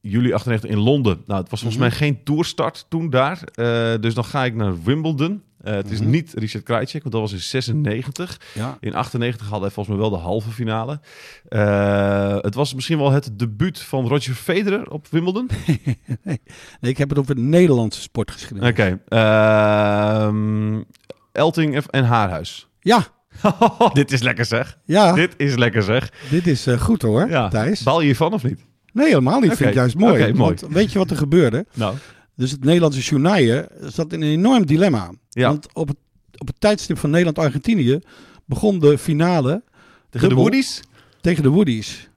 juli 0.01 0.33
98 0.33 0.71
in 0.71 0.79
Londen. 0.79 1.23
Nou, 1.27 1.41
het 1.41 1.51
was 1.51 1.61
volgens 1.61 1.81
Mhm. 1.83 1.89
mij 1.91 1.99
geen 1.99 2.23
toerstart 2.25 2.87
toen 2.89 3.11
daar. 3.11 3.41
Dus 4.01 4.15
dan 4.15 4.25
ga 4.25 4.45
ik 4.45 4.55
naar 4.55 4.83
Wimbledon. 4.83 5.43
Eh, 5.67 5.75
het 5.75 5.91
is 5.91 6.01
Mhm. 6.01 6.11
niet 6.11 6.33
Richard 6.35 6.65
Krajicek, 6.65 7.01
want 7.03 7.15
dat 7.15 7.23
was 7.23 7.33
in 7.33 7.39
96. 7.39 8.41
Ja. 8.55 8.77
In 8.81 8.95
98 8.95 9.43
hadden 9.47 9.65
hij 9.65 9.71
volgens 9.71 9.97
mij 9.97 10.09
wel 10.09 10.17
de 10.19 10.23
halve 10.25 10.51
finale. 10.51 11.01
Eh, 11.49 12.37
het 12.41 12.55
was 12.55 12.75
misschien 12.75 12.99
wel 12.99 13.11
het 13.11 13.31
debuut 13.39 13.81
van 13.81 14.07
Roger 14.09 14.35
Federer 14.35 14.91
op 14.91 15.07
Wimbledon. 15.11 15.51
Nee, 16.81 16.91
ik 16.91 16.99
heb 16.99 17.09
het 17.09 17.19
over 17.19 17.35
de 17.35 17.41
Nederlandse 17.41 18.01
sportgeschiedenis. 18.01 18.71
Oké. 18.71 19.01
ehm, 19.09 20.83
Elting 21.33 21.79
en 21.91 22.05
Haarhuis. 22.05 22.69
Ja, 22.81 23.07
Dit 23.93 24.13
is 24.13 24.23
lekker 24.23 24.45
zeg. 24.45 24.79
ja, 24.85 25.13
dit, 25.13 25.31
Dit 25.39 25.49
is 25.49 25.57
lekker 25.57 25.83
zeg. 25.83 26.13
is 26.31 26.67
eh, 26.67 26.81
goed 26.81 27.03
hoor, 27.03 27.29
Ja. 27.29 27.49
Thijs. 27.49 27.83
Baal 27.83 28.01
je 28.01 28.07
hiervan 28.07 28.33
of 28.33 28.43
niet? 28.43 28.65
Nee, 28.93 29.07
helemaal 29.07 29.41
niet. 29.41 29.47
Oké. 29.49 29.57
Vind 29.57 29.69
ik 29.69 29.75
juist 29.77 29.97
mooi. 29.99 30.33
Mooi. 30.33 30.37
Want 30.37 30.73
weet 30.73 30.93
je 30.93 30.99
wat 30.99 31.11
er 31.11 31.17
gebeurde? 31.17 31.67
Nou. 31.75 31.95
Dus 32.37 32.51
het 32.51 32.65
Nederlandse 32.65 33.01
journaille 33.01 33.69
zat 33.81 34.13
in 34.13 34.23
een 34.23 34.29
enorm 34.31 34.67
dilemma. 34.67 35.11
Ja. 35.31 35.49
Want 35.49 35.67
op 35.73 35.89
het, 35.89 35.97
op 36.39 36.47
het 36.47 36.61
tijdstip 36.61 36.99
van 36.99 37.11
Nederland-Argentinië 37.11 37.99
begon 38.45 38.79
de 38.79 38.99
finale 38.99 39.63
Tegen 40.11 40.29
de. 40.29 40.35
Woodies? 40.35 40.81
tegen 41.21 41.43
de 41.43 41.49
Woodies. 41.49 42.09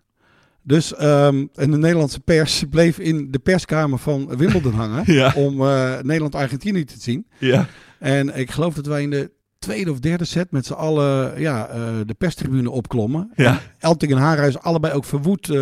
Dus 0.62 0.96
ehm, 0.96 1.46
en 1.56 1.72
de 1.72 1.78
Nederlandse 1.78 2.20
pers 2.20 2.64
bleef 2.70 3.00
in 3.00 3.32
de 3.32 3.40
perskamer 3.40 4.00
van 4.00 4.38
Wimbledon 4.38 4.74
hangen 4.84 5.14
Ja. 5.14 5.34
om 5.36 5.62
eh, 5.62 6.00
Nederland-Argentinië 6.02 6.84
te 6.86 6.96
zien. 7.00 7.28
Ja. 7.38 7.68
En 8.00 8.38
ik 8.38 8.52
geloof 8.52 8.74
dat 8.74 8.86
wij 8.86 9.02
in 9.02 9.10
de 9.10 9.32
tweede 9.60 9.92
of 9.92 10.00
derde 10.00 10.26
set 10.26 10.52
met 10.52 10.66
z'n 10.66 10.74
allen 10.74 11.40
ja, 11.42 11.68
eh, 11.68 11.82
de 12.06 12.14
perstribune 12.14 12.70
opklommen. 12.70 13.32
Ja. 13.36 13.62
Elting 13.80 14.12
en 14.12 14.18
Haarhuis 14.18 14.60
allebei 14.60 14.94
ook 14.94 15.06
verwoed. 15.06 15.50
eh, 15.50 15.56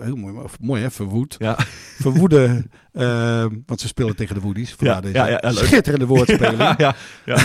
heel 0.00 0.16
mooi, 0.16 0.34
mooi 0.60 0.82
hè, 0.82 0.90
verwoed. 0.90 1.36
Ja. 1.38 1.56
Verwoede, 1.98 2.64
eh, 2.98 3.44
want 3.66 3.80
ze 3.80 3.86
spelen 3.86 4.16
tegen 4.16 4.34
de 4.34 4.40
Woodies. 4.40 4.74
Ja, 4.78 5.00
deze 5.00 5.14
ja, 5.14 5.26
ja, 5.28 5.50
schitterende 5.52 6.06
woordspeling. 6.06 6.58
Ja, 6.68 6.74
ja, 6.78 6.94
ja. 7.26 7.36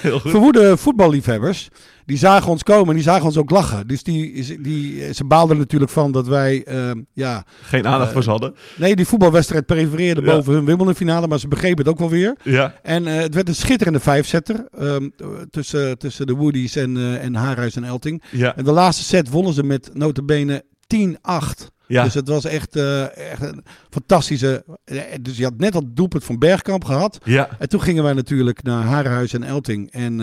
Heel 0.00 0.20
goed. 0.20 0.30
Verwoede 0.30 0.76
voetballiefhebbers, 0.76 1.68
die 2.04 2.16
zagen 2.18 2.50
ons 2.50 2.62
komen 2.62 2.88
en 2.88 2.94
die 2.94 3.02
zagen 3.02 3.24
ons 3.24 3.36
ook 3.36 3.50
lachen. 3.50 3.86
Dus 3.86 4.02
die, 4.02 4.60
die, 4.62 5.14
ze 5.14 5.24
baalden 5.24 5.58
natuurlijk 5.58 5.90
van 5.90 6.12
dat 6.12 6.26
wij, 6.26 6.64
eh, 6.64 6.90
ja, 7.12 7.44
Geen 7.62 7.86
aandacht 7.86 8.12
voor 8.12 8.22
ze 8.22 8.30
hadden. 8.30 8.54
nee, 8.76 8.96
die 8.96 9.06
voetbalwedstrijd 9.06 9.66
prefereerden 9.66 10.24
Ja. 10.24 10.34
boven 10.34 10.52
hun 10.52 10.64
Wimbledon 10.64 10.94
finale, 10.94 11.26
maar 11.26 11.38
ze 11.38 11.48
begrepen 11.48 11.78
het 11.78 11.88
ook 11.88 11.98
wel 11.98 12.10
weer. 12.10 12.36
Ja. 12.42 12.74
En 12.82 13.06
eh, 13.06 13.14
het 13.14 13.34
werd 13.34 13.48
een 13.48 13.54
schitterende 13.54 14.00
vijfzetter 14.00 14.66
ehm, 14.78 15.08
tussen, 15.50 15.98
tussen 15.98 16.26
de 16.26 16.34
Woodies 16.34 16.76
en, 16.76 16.96
eh 16.96 17.24
en 17.24 17.34
Haarhuis 17.34 17.76
en 17.76 17.84
Elting. 17.84 18.22
En 18.56 18.64
de 18.64 18.72
laatste 18.72 19.04
set 19.04 19.30
wonnen 19.30 19.52
ze 19.52 19.62
met 19.62 19.90
notabene 19.92 20.64
10-8. 20.86 21.74
Ja. 21.86 22.04
Dus 22.04 22.14
het 22.14 22.28
was 22.28 22.44
echt, 22.44 22.76
eh, 22.76 23.16
echt 23.30 23.42
een 23.42 23.64
fantastische... 23.90 24.64
eh, 24.84 25.00
Dus 25.20 25.36
je 25.36 25.44
had 25.44 25.56
net 25.58 25.74
al 25.74 25.80
het 25.80 25.96
doelpunt 25.96 26.24
van 26.24 26.38
Bergkamp 26.38 26.84
gehad. 26.84 27.18
Ja. 27.24 27.48
En 27.58 27.68
toen 27.68 27.80
gingen 27.82 28.02
wij 28.02 28.12
natuurlijk 28.12 28.62
naar 28.62 28.82
Harenhuis 28.82 29.32
en 29.32 29.42
Elting. 29.42 29.90
En 29.92 30.20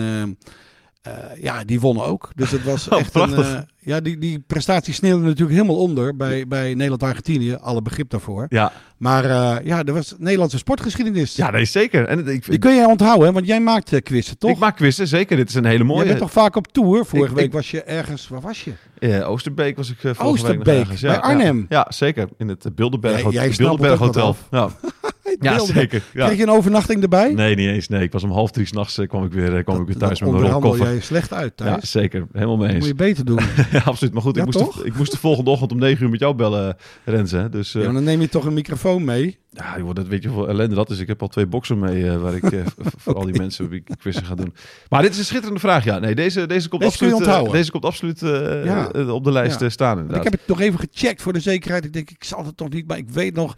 eh, 1.04 1.42
ja, 1.42 1.64
die 1.64 1.80
wonnen 1.80 2.04
ook. 2.04 2.30
Dus 2.34 2.50
het 2.50 2.64
was 2.64 2.88
Oh, 2.88 2.98
echt 2.98 3.14
een... 3.14 3.34
eh, 3.34 3.58
ja, 3.78 4.00
die, 4.00 4.18
die 4.18 4.38
prestatie 4.46 4.94
sneeuwde 4.94 5.24
natuurlijk 5.24 5.56
helemaal 5.56 5.76
onder 5.80 6.16
bij, 6.16 6.46
bij 6.48 6.74
Nederland-Argentinië. 6.74 7.54
Alle 7.54 7.82
begrip 7.82 8.10
daarvoor. 8.10 8.46
Ja, 8.48 8.72
Maar 8.96 9.24
eh, 9.24 9.56
ja, 9.66 9.84
er 9.84 9.92
was 9.92 10.14
Nederlandse 10.18 10.58
sportgeschiedenis. 10.58 11.36
ja 11.36 11.50
nee, 11.50 11.64
zeker. 11.64 12.06
En 12.06 12.26
ik, 12.28 12.44
Die 12.50 12.58
kun 12.58 12.74
jij 12.74 12.84
onthouden, 12.84 13.26
hè? 13.26 13.32
want 13.32 13.46
jij 13.46 13.60
maakt 13.60 14.02
quizzen, 14.02 14.38
toch? 14.38 14.50
ik 14.50 14.58
maak 14.58 14.76
quizzen, 14.76 15.08
zeker. 15.08 15.36
Dit 15.36 15.48
is 15.48 15.54
een 15.54 15.64
hele 15.64 15.84
mooie. 15.84 16.00
Je 16.02 16.06
bent 16.08 16.18
toch 16.18 16.32
vaak 16.32 16.56
op 16.56 16.72
tour? 16.72 17.04
Vorige 17.06 17.30
Ik- 17.30 17.36
week 17.36 17.46
ik- 17.46 17.52
was 17.52 17.70
je 17.70 17.82
ergens... 17.82 18.28
Waar 18.28 18.40
was 18.40 18.64
je? 18.64 18.72
Ja, 18.98 19.22
Oosterbeek 19.22 19.76
was 19.76 19.90
ik 19.90 19.96
vorige 20.00 20.22
Oosterbeek, 20.22 20.64
week 20.64 20.66
nog 20.66 20.82
ergens. 20.82 21.00
Ja, 21.00 21.08
bij 21.10 21.20
Arnhem. 21.20 21.58
Ja, 21.58 21.66
ja, 21.68 21.86
zeker. 21.88 22.28
In 22.38 22.48
het 22.48 22.66
Bilderberg, 22.74 23.22
Jij- 23.22 23.30
jij 23.30 23.54
Bilderberg 23.56 23.98
Hotel. 23.98 24.36
wel 24.50 24.70
Ja. 25.40 25.52
ja, 25.52 25.58
zeker. 25.64 26.02
Ja. 26.12 26.24
Kreeg 26.26 26.36
je 26.38 26.42
een 26.42 26.50
overnachting 26.50 27.02
erbij? 27.02 27.32
Nee, 27.34 27.54
niet 27.54 27.68
eens. 27.68 27.88
Nee, 27.88 28.02
ik 28.02 28.12
was 28.12 28.22
om 28.22 28.30
half 28.30 28.50
drie 28.50 28.66
s'nachts 28.66 28.98
uh, 28.98 29.08
kwam 29.08 29.24
ik 29.24 29.32
weer, 29.32 29.56
uh, 29.58 29.64
kwam 29.64 29.80
ik 29.80 29.86
weer 29.86 29.96
thuis 29.96 30.20
met 30.20 30.30
mijn 30.30 30.50
rolkoffer. 30.50 30.86
jij 30.86 31.00
slecht 31.00 31.32
uit, 31.32 31.52
Ja, 31.56 31.64
Thijs. 31.76 31.90
zeker. 31.90 32.26
Helemaal 32.32 32.56
mee 32.56 32.66
Dat 32.66 32.76
eens. 32.76 32.86
moet 32.88 32.98
je 32.98 33.04
beter 33.04 33.24
doen. 33.24 33.40
ja, 33.72 33.78
absoluut. 33.84 34.12
Maar 34.12 34.22
goed, 34.22 34.34
Ja, 34.34 34.40
ik, 34.40 34.46
moest 34.46 34.58
toch? 34.58 34.76
de, 34.82 34.84
ik 34.86 34.96
moest 34.96 35.12
de 35.12 35.18
volgende 35.18 35.50
ochtend 35.50 35.72
om 35.72 35.78
negen 35.78 36.04
uur 36.04 36.10
met 36.10 36.20
jou 36.20 36.34
bellen, 36.34 36.76
Renze. 37.04 37.36
hè. 37.36 37.48
Dus 37.48 37.74
eh, 37.74 37.80
Ja, 37.80 37.86
maar 37.86 37.94
dan 37.96 38.04
neem 38.04 38.20
je 38.20 38.28
toch 38.28 38.44
een 38.44 38.54
microfoon 38.54 39.04
mee. 39.04 39.38
ja, 39.50 39.74
joh, 39.78 39.94
dat 39.94 40.06
weet 40.06 40.22
je 40.22 40.28
hoeveel 40.28 40.48
ellende 40.48 40.74
dat 40.74 40.90
is. 40.90 40.98
Ik 40.98 41.06
heb 41.08 41.22
al 41.22 41.28
twee 41.28 41.46
boxen 41.46 41.78
mee 41.78 42.08
eh, 42.10 42.16
waar 42.20 42.34
ik 42.34 42.52
eh, 42.52 42.60
voor 43.02 43.14
al 43.14 43.24
die 43.24 43.36
mensen 43.38 43.68
wie 43.68 43.82
ik 43.84 43.96
quizzen 43.98 44.24
ga 44.24 44.34
doen. 44.34 44.54
Maar 44.88 45.02
dit 45.02 45.10
is 45.12 45.18
een 45.18 45.24
schitterende 45.24 45.60
vraag. 45.60 45.84
Ja, 45.84 45.98
nee, 45.98 46.14
deze, 46.14 46.46
deze 46.46 46.68
komt 46.68 46.82
Deze 46.82 46.92
absoluut, 47.04 47.26
eh, 47.26 47.50
deze 47.52 47.70
komt 47.70 47.84
absoluut 47.84 48.22
eh, 48.22 48.64
Ja. 48.64 48.90
eh, 48.92 49.08
op 49.14 49.24
de 49.24 49.32
lijst 49.32 49.60
Ja. 49.60 49.66
eh, 49.66 49.72
staan. 49.72 50.14
Ik 50.14 50.22
heb 50.22 50.32
het 50.32 50.40
nog 50.46 50.60
even 50.60 50.78
gecheckt 50.78 51.22
voor 51.22 51.32
de 51.32 51.40
zekerheid. 51.40 51.84
Ik 51.84 51.92
denk, 51.92 52.10
ik 52.10 52.24
zal 52.24 52.44
het 52.44 52.56
toch 52.56 52.68
niet. 52.68 52.86
Maar 52.86 52.98
ik 52.98 53.10
weet 53.10 53.34
nog 53.34 53.56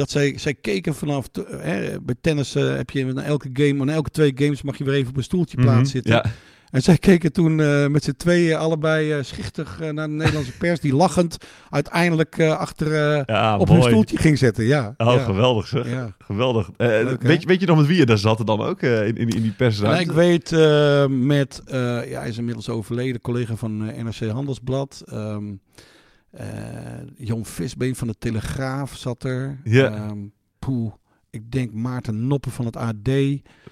dat 0.00 0.10
zij, 0.10 0.38
zij 0.38 0.54
keken 0.54 0.94
vanaf. 0.94 1.28
hè, 1.50 2.00
bij 2.00 2.14
tennis 2.20 2.54
eh, 2.54 2.76
heb 2.76 2.90
je 2.90 3.04
na 3.04 3.22
elke 3.22 3.50
game, 3.52 3.84
na 3.84 3.92
elke 3.92 4.10
twee 4.10 4.32
games 4.34 4.62
mag 4.62 4.78
je 4.78 4.84
weer 4.84 4.94
even 4.94 5.10
op 5.10 5.16
een 5.16 5.22
stoeltje 5.22 5.56
Mhm, 5.56 5.66
plaatzitten. 5.66 6.12
Ja, 6.12 6.24
En 6.70 6.82
zij 6.82 6.96
keken 6.98 7.32
toen 7.32 7.60
eh, 7.60 7.86
met 7.86 8.04
z'n 8.04 8.14
tweeën 8.16 8.56
allebei 8.56 9.12
eh, 9.12 9.18
schichtig 9.22 9.78
naar 9.92 10.06
de 10.08 10.14
Nederlandse 10.14 10.52
pers. 10.56 10.80
Die 10.80 10.94
lachend 10.94 11.36
uiteindelijk 11.70 12.40
achter 12.40 12.92
ja 13.26 13.58
op 13.58 13.68
hun 13.68 13.76
mooi. 13.78 13.90
stoeltje 13.90 14.16
ging 14.16 14.38
zetten. 14.38 14.64
Ja, 14.64 14.94
Oh, 14.96 15.14
ja. 15.14 15.24
geweldig 15.24 15.66
zeg. 15.66 15.90
Ja. 15.90 16.14
Geweldig. 16.18 16.70
Leuk, 16.76 17.22
weet, 17.22 17.40
je, 17.42 17.46
weet 17.48 17.60
je 17.60 17.66
nog 17.66 17.76
met 17.76 17.86
wie 17.86 17.96
je 17.96 18.06
daar 18.06 18.18
zat 18.18 18.46
dan 18.46 18.60
ook 18.60 18.82
in, 18.82 19.16
in, 19.16 19.28
in 19.28 19.42
die 19.42 19.52
persruimte? 19.56 20.02
ik 20.02 20.12
weet 20.12 20.50
met, 21.08 21.62
ja, 21.66 22.20
hij 22.20 22.28
is 22.28 22.38
inmiddels 22.38 22.68
overleden, 22.68 23.20
collega 23.20 23.56
van 23.56 23.76
NRC 23.76 24.28
Handelsblad. 24.30 25.02
ehm 25.06 25.44
eh, 26.30 26.46
Jon 27.16 27.44
Visbeen 27.44 27.96
van 27.96 28.06
de 28.08 28.14
Telegraaf 28.18 28.96
zat 28.96 29.24
er. 29.24 29.60
Ja. 29.64 30.14
Poeh, 30.58 30.92
ik 31.30 31.50
denk 31.52 31.72
Maarten 31.72 32.26
Noppen 32.26 32.52
van 32.52 32.64
het 32.64 32.76
AD. 32.76 33.08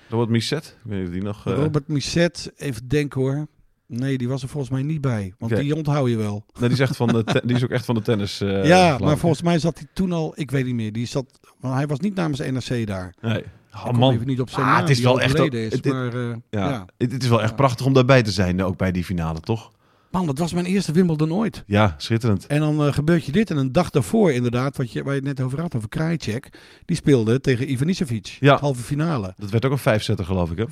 Robert 0.08 0.30
Misset? 0.30 0.76
Weet 0.82 1.12
die 1.12 1.22
nog... 1.22 1.46
eh, 1.46 1.54
Robert 1.54 1.88
Misset, 1.88 2.52
even 2.56 2.88
denken 2.88 3.20
hoor. 3.20 3.46
Nee, 3.86 4.18
die 4.18 4.28
was 4.28 4.42
er 4.42 4.48
volgens 4.48 4.72
mij 4.72 4.82
niet 4.82 5.00
bij. 5.00 5.34
Want 5.38 5.56
die 5.56 5.74
onthoud 5.76 6.08
je 6.08 6.16
wel. 6.16 6.44
Nee, 6.60 6.68
die 6.68 6.78
is, 6.78 6.80
echt 6.84 6.96
van 6.96 7.08
de 7.08 7.42
die 7.44 7.56
is 7.56 7.64
ook 7.64 7.70
echt 7.70 7.84
van 7.84 7.94
de 7.94 8.00
tennis. 8.02 8.40
eh, 8.40 8.64
ja, 8.74 8.98
maar 8.98 9.18
volgens 9.18 9.42
mij 9.42 9.58
zat 9.58 9.78
hij 9.78 9.86
toen 9.92 10.12
al, 10.12 10.32
ik 10.36 10.50
weet 10.50 10.64
niet 10.64 10.74
meer. 10.74 10.92
Die 10.92 11.06
zat, 11.06 11.40
want 11.60 11.74
hij 11.74 11.86
was 11.86 11.98
niet 12.00 12.14
namens 12.14 12.38
NRC 12.40 12.86
daar. 12.86 13.14
Nee. 13.20 13.44
Oh, 13.74 13.90
man. 13.90 14.14
even 14.14 14.26
niet 14.26 14.40
op 14.40 14.50
zijn 14.50 14.66
Ah, 14.66 14.72
naam, 14.72 14.80
het 14.80 14.90
is 14.90 15.00
wel 15.00 15.20
echt 15.20 15.52
is. 15.52 15.70
dit- 15.80 15.92
maar, 15.92 16.16
Ja. 16.16 16.40
ja. 16.50 16.86
Het, 16.98 17.12
het 17.12 17.22
is 17.22 17.28
wel 17.28 17.42
echt 17.42 17.56
prachtig 17.56 17.86
om 17.86 17.92
daarbij 17.92 18.22
te 18.22 18.30
zijn, 18.30 18.62
ook 18.62 18.76
bij 18.76 18.92
die 18.92 19.04
finale, 19.04 19.40
toch? 19.40 19.72
Man, 20.10 20.26
dat 20.26 20.38
was 20.38 20.52
mijn 20.52 20.66
eerste 20.66 20.92
Wimbledon 20.92 21.32
ooit. 21.32 21.62
Ja, 21.66 21.94
schitterend. 21.98 22.46
En 22.46 22.60
dan 22.60 22.86
eh, 22.86 22.92
gebeurt 22.92 23.24
je 23.24 23.32
dit. 23.32 23.50
En 23.50 23.56
een 23.56 23.72
dag 23.72 23.90
daarvoor 23.90 24.32
inderdaad, 24.32 24.76
wat 24.76 24.92
je, 24.92 25.02
waar 25.02 25.14
je 25.14 25.20
het 25.20 25.28
net 25.36 25.46
over 25.46 25.60
had, 25.60 25.74
over 25.76 25.88
Krajicek. 25.88 26.48
Die 26.84 26.96
speelde 26.96 27.40
tegen 27.40 27.70
Ivanisevic. 27.70 28.36
Ja. 28.40 28.58
Halve 28.58 28.82
finale. 28.82 29.32
15-13 29.32 29.34
Dat 29.38 29.50
werd 29.50 29.64
ook 29.64 29.72
een 29.72 29.78
vijfzetter, 29.78 30.24
geloof 30.24 30.50
ik, 30.50 30.58
hè? 30.58 30.64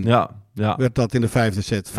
15-13 0.00 0.02
Ja, 0.04 0.30
ja. 0.54 0.76
werd 0.76 0.94
dat 0.94 1.14
in 1.14 1.20
de 1.20 1.28
vijfde 1.28 1.60
set. 1.60 1.90
15-13. 1.90 1.94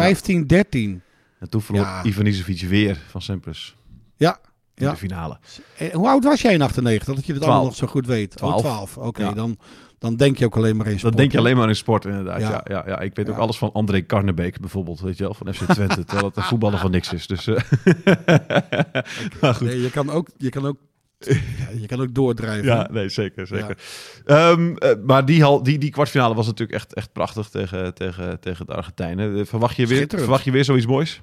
En 1.39 1.49
toen 1.49 1.61
verloor 1.61 1.83
Ja. 1.83 2.03
Ivan 2.03 2.25
Isevic 2.25 2.61
weer 2.61 3.01
van 3.09 3.21
Sampras. 3.21 3.75
Ja. 4.17 4.39
In 4.75 4.86
Ja. 4.86 4.92
de 4.92 4.98
finale. 4.98 5.38
En 5.77 5.92
hoe 5.94 6.08
oud 6.08 6.24
was 6.24 6.42
jij 6.42 6.53
in 6.53 6.62
98? 6.62 7.15
Dat 7.15 7.25
je 7.25 7.34
dit 7.34 7.44
allemaal 7.44 7.63
nog 7.63 7.75
zo 7.75 7.88
goed 7.88 8.06
weet. 8.06 8.36
Twaalf. 8.36 8.53
Oh, 8.53 8.60
12. 8.60 8.98
Oké, 8.98 9.22
Ja. 9.24 9.32
dan, 9.32 9.58
dan 10.00 10.15
denk 10.15 10.38
je 10.38 10.46
ook 10.46 10.56
alleen 10.58 10.75
maar 10.77 10.86
in 10.88 10.92
sport. 10.98 11.12
Dat 11.13 11.22
denk 11.22 11.32
je 11.32 11.38
alleen 11.38 11.58
maar 11.58 11.68
in 11.68 11.75
sport, 11.75 12.06
inderdaad. 12.06 12.39
Ja. 12.42 12.50
Ja. 12.50 12.62
Ja, 12.63 12.84
ja, 12.88 13.00
Ik 13.00 13.15
weet 13.15 13.30
ook 13.30 13.36
Ja. 13.36 13.42
alles 13.42 13.58
van 13.58 13.72
André 13.72 14.01
Karnebeek, 14.01 14.60
bijvoorbeeld. 14.60 15.00
Weet 15.00 15.18
je 15.18 15.24
wel, 15.24 15.34
van 15.34 15.53
FC 15.53 15.63
Twente. 15.74 16.03
terwijl 16.06 16.27
het 16.27 16.38
een 16.38 16.44
voetballer 16.44 16.80
van 16.80 16.92
niks 16.92 17.13
is. 17.13 17.27
Dus, 17.27 17.48
eh, 17.48 17.56
maar 19.42 19.53
goed. 19.56 19.68
Nee, 19.68 19.82
je 19.82 19.89
kan 19.92 20.10
ook, 20.10 20.27
je 20.38 20.50
kan 20.50 20.65
ook, 20.65 20.77
ja, 21.20 21.36
je 21.80 21.86
kan 21.88 22.01
ook 22.01 22.13
doordrijven. 22.13 22.65
Ja, 22.65 22.88
nee, 22.92 23.10
zeker. 23.10 23.48
zeker. 23.48 23.77
Ehm, 24.25 24.75
eh, 24.75 24.92
maar 25.06 25.25
die, 25.25 25.42
hal, 25.42 25.63
die, 25.63 25.77
die 25.77 25.89
kwartfinale 25.92 26.36
was 26.36 26.46
natuurlijk 26.46 26.77
echt, 26.77 26.94
echt 26.94 27.12
prachtig 27.12 27.50
tegen, 27.50 27.94
tegen, 27.94 28.39
tegen 28.39 28.65
de 28.65 28.74
Argentijnen. 28.74 29.39
Eh, 29.39 29.46
Verwacht 29.46 29.75
je, 29.75 29.88
weer, 29.88 30.06
verwacht 30.08 30.44
je 30.44 30.51
weer 30.51 30.63
zoiets 30.65 30.86
moois? 30.86 31.22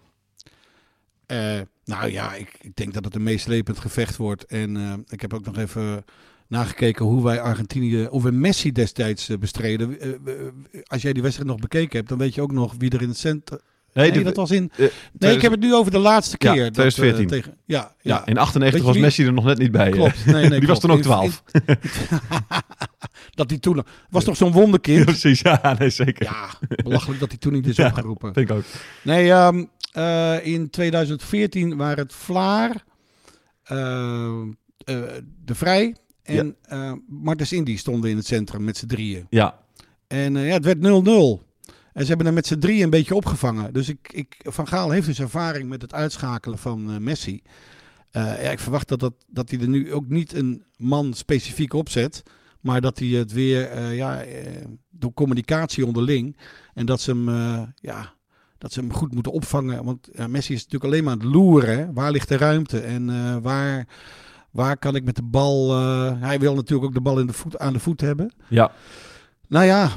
Eh, 1.31 1.61
nou 1.85 2.11
ja, 2.11 2.35
ik, 2.35 2.57
ik 2.61 2.77
denk 2.77 2.95
dat 2.95 3.05
het 3.05 3.15
een 3.15 3.23
meeslepend 3.23 3.79
gevecht 3.79 4.17
wordt. 4.17 4.45
En 4.45 4.77
eh, 4.77 4.93
ik 5.09 5.21
heb 5.21 5.35
ook 5.35 5.45
nog 5.45 5.57
even 5.59 6.05
nagekeken 6.49 7.05
hoe 7.05 7.25
wij 7.25 7.41
Argentinië, 7.41 8.07
of 8.07 8.23
we 8.23 8.31
Messi 8.31 8.73
destijds 8.73 9.29
eh, 9.29 9.39
bestreden. 9.39 9.97
Als 10.87 11.03
jij 11.03 11.13
die 11.13 11.23
wedstrijd 11.23 11.51
nog 11.51 11.59
bekeken 11.61 11.97
hebt, 11.97 12.09
dan 12.09 12.19
weet 12.19 12.35
je 12.35 12.41
ook 12.43 12.53
nog 12.53 12.75
wie 12.79 12.91
er 12.91 13.03
in 13.03 13.09
het 13.09 13.19
centrum... 13.19 13.61
Nee, 13.93 14.13
de- 14.13 14.23
dat 14.23 14.37
was 14.37 14.51
in... 14.51 14.71
Nee, 15.19 15.35
ik 15.35 15.43
heb 15.43 15.51
het 15.51 15.61
nu 15.61 15.75
over 15.75 15.93
de 15.93 15.99
laatste 15.99 16.37
Ja, 16.39 16.53
keer. 16.53 16.73
dat, 16.73 16.85
eh, 16.85 16.91
2014. 16.91 17.27
tegen, 17.27 17.55
ja, 17.65 17.95
Ja, 18.01 18.15
ja. 18.17 18.27
in 18.27 18.39
98 18.39 18.73
Weet 18.73 18.89
je 18.89 19.01
was 19.01 19.07
Messi 19.09 19.25
er 19.27 19.33
nog 19.33 19.45
net 19.45 19.59
niet 19.59 19.71
bij. 19.73 19.91
Klopt. 19.91 20.27
Nee, 20.27 20.49
nee, 20.49 20.59
die 20.65 20.69
was 20.69 20.81
toen 20.81 20.91
ook 20.91 20.97
In- 20.97 21.03
12. 21.03 21.43
dat 23.31 23.51
hij 23.51 23.59
toen... 23.59 23.85
Was 24.11 24.25
toch 24.25 24.37
zo'n 24.37 24.53
wonderkind? 24.53 24.99
Ja, 25.05 25.05
precies, 25.05 25.41
ja, 25.41 25.77
nee, 25.79 25.91
zeker. 25.91 26.25
Ja, 26.25 26.49
belachelijk 26.83 27.21
dat 27.21 27.29
hij 27.29 27.39
toen 27.39 27.53
niet 27.53 27.67
is 27.67 27.77
Ja. 27.83 27.87
opgeroepen. 27.87 28.35
Ik 28.35 28.51
ook. 28.51 28.65
Nee, 29.03 29.31
ehm, 29.31 29.65
eh, 29.93 30.47
in 30.47 30.71
2014 30.71 31.77
waren 31.77 32.03
het 32.05 32.13
Vlaar, 32.15 32.85
eh, 33.63 34.25
eh, 34.25 34.43
De 35.45 35.55
Vrij 35.55 35.97
en 36.23 36.57
eh 36.63 36.93
Martens 37.09 37.53
Indy 37.53 37.77
stonden 37.77 38.11
in 38.11 38.17
het 38.17 38.27
centrum 38.27 38.65
met 38.65 38.77
z'n 38.77 38.87
drieën. 38.87 39.27
Ja, 39.31 39.59
En 40.07 40.33
ja, 40.37 40.53
het 40.53 40.65
werd 40.65 40.79
0-0. 40.81 41.43
En 41.93 42.03
ze 42.03 42.09
hebben 42.09 42.27
hem 42.27 42.35
met 42.35 42.47
z'n 42.47 42.59
drieën 42.59 42.83
een 42.83 42.91
beetje 42.91 43.15
opgevangen. 43.15 43.73
Dus 43.73 43.89
ik, 43.89 44.13
ik, 44.13 44.37
Van 44.43 44.69
Gaal 44.69 44.91
heeft 44.91 45.07
dus 45.07 45.21
ervaring 45.21 45.69
met 45.69 45.83
het 45.83 45.95
uitschakelen 45.95 46.59
van 46.59 47.03
Messi. 47.05 47.43
Ja, 48.13 48.35
ik 48.37 48.59
verwacht 48.59 48.89
dat, 48.89 49.01
dat, 49.01 49.15
dat 49.27 49.51
hij 49.51 49.61
er 49.61 49.69
nu 49.69 49.93
ook 49.93 50.09
niet 50.09 50.35
een 50.35 50.65
man 50.77 51.15
specifiek 51.15 51.73
opzet. 51.73 52.23
Maar 52.61 52.81
dat 52.81 52.99
hij 52.99 53.09
het 53.09 53.33
weer 53.33 53.71
eh, 53.71 53.97
ja, 53.97 54.23
eh, 54.23 54.65
door 54.91 55.13
communicatie 55.13 55.87
onderling. 55.87 56.37
En 56.75 56.87
dat 56.87 57.01
ze 57.01 57.11
hem, 57.11 57.29
eh, 57.29 57.63
ja, 57.75 58.13
dat 58.59 58.73
ze 58.73 58.81
hem 58.81 58.93
goed 58.93 59.15
moeten 59.15 59.33
opvangen. 59.33 59.85
Want 59.85 60.09
Messi 60.29 60.53
is 60.53 60.65
natuurlijk 60.65 60.85
alleen 60.85 61.05
maar 61.05 61.13
aan 61.13 61.19
het 61.19 61.29
loeren. 61.29 61.79
Hè? 61.79 61.93
Waar 61.93 62.11
ligt 62.11 62.29
de 62.29 62.37
ruimte? 62.37 62.81
En 62.81 63.43
waar, 63.43 63.87
waar 64.51 64.77
kan 64.77 64.95
ik 64.95 65.05
met 65.05 65.17
de 65.17 65.23
bal... 65.23 65.79
hij 66.19 66.39
wil 66.39 66.55
natuurlijk 66.55 66.89
ook 66.89 66.95
de 66.95 67.01
bal 67.01 67.21
in 67.21 67.27
de 67.27 67.33
voet, 67.33 67.59
aan 67.59 67.73
de 67.73 67.79
voet 67.79 68.01
hebben. 68.01 68.33
ja. 68.49 68.73
Nou 69.49 69.65
ja, 69.65 69.91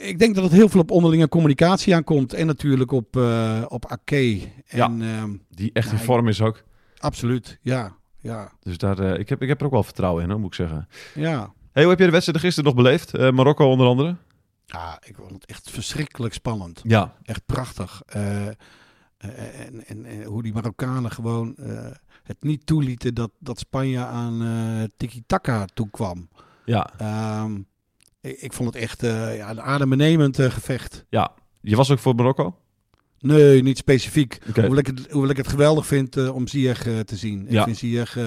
ik 0.00 0.18
denk 0.18 0.34
dat 0.34 0.44
het 0.44 0.52
heel 0.52 0.68
veel 0.68 0.80
op 0.80 0.90
onderlinge 0.90 1.28
communicatie 1.28 1.94
aankomt. 1.94 2.32
En 2.32 2.46
natuurlijk 2.46 2.92
op, 2.92 3.16
eh 3.16 3.62
op 3.68 3.86
Ake. 3.86 4.40
En 4.66 5.02
die 5.50 5.70
echt 5.72 5.92
in 5.92 5.98
vorm 5.98 6.28
is 6.28 6.40
ook. 6.40 6.62
absoluut, 6.98 7.58
ja. 7.60 7.96
Ja, 8.18 8.52
Dus 8.60 8.78
daar, 8.78 9.18
ik, 9.18 9.28
heb, 9.28 9.42
ik 9.42 9.48
heb 9.48 9.60
er 9.60 9.66
ook 9.66 9.72
wel 9.72 9.82
vertrouwen 9.82 10.22
in, 10.22 10.30
hoor, 10.30 10.40
moet 10.40 10.48
ik 10.48 10.54
zeggen. 10.54 10.88
ja. 11.14 11.52
Hey, 11.72 11.82
hoe 11.82 11.90
heb 11.90 12.00
je 12.00 12.06
de 12.06 12.12
wedstrijd 12.12 12.40
gisteren 12.40 12.74
nog 12.74 12.82
beleefd? 12.84 13.14
Eh, 13.14 13.30
Marokko 13.30 13.70
onder 13.70 13.86
andere? 13.86 14.16
ja, 14.64 14.98
ik 15.04 15.16
vond 15.16 15.30
het 15.30 15.44
echt 15.46 15.70
verschrikkelijk 15.70 16.34
spannend. 16.34 16.80
Ja. 16.82 17.14
Echt 17.22 17.46
prachtig. 17.46 18.02
Eh, 18.06 18.46
eh, 18.46 18.54
en, 19.18 19.86
en, 19.86 20.04
en 20.04 20.24
hoe 20.24 20.42
die 20.42 20.52
Marokkanen 20.52 21.10
gewoon 21.10 21.56
het 22.22 22.36
niet 22.40 22.66
toelieten 22.66 23.14
dat, 23.14 23.30
dat 23.38 23.58
Spanje 23.58 24.04
aan 24.04 24.42
eh 24.42 24.88
tiki-taka 24.96 25.64
toekwam. 25.74 26.28
Ja. 26.64 26.90
Ehm, 26.96 27.60
ik, 28.20 28.40
ik 28.40 28.52
vond 28.52 28.74
het 28.74 28.82
echt 28.82 29.00
ja, 29.36 29.50
een 29.50 29.62
adembenemend 29.62 30.36
gevecht. 30.36 31.04
ja. 31.08 31.32
Je 31.60 31.76
was 31.76 31.90
ook 31.90 31.98
voor 31.98 32.14
Marokko? 32.14 32.56
Nee, 33.22 33.62
niet 33.62 33.78
specifiek. 33.78 34.38
Oké. 34.48 34.60
Hoewel, 34.60 34.78
ik 34.78 34.86
het, 34.86 35.10
hoewel 35.10 35.30
ik 35.30 35.36
het 35.36 35.48
geweldig 35.48 35.86
vind 35.86 36.16
eh, 36.16 36.34
om 36.34 36.46
Ziyech 36.48 36.86
eh, 36.86 36.98
te 36.98 37.16
zien. 37.16 37.46
Ja. 37.48 37.58
Ik 37.58 37.64
vind 37.64 37.76
Ziyech, 37.76 38.16
eh, 38.16 38.24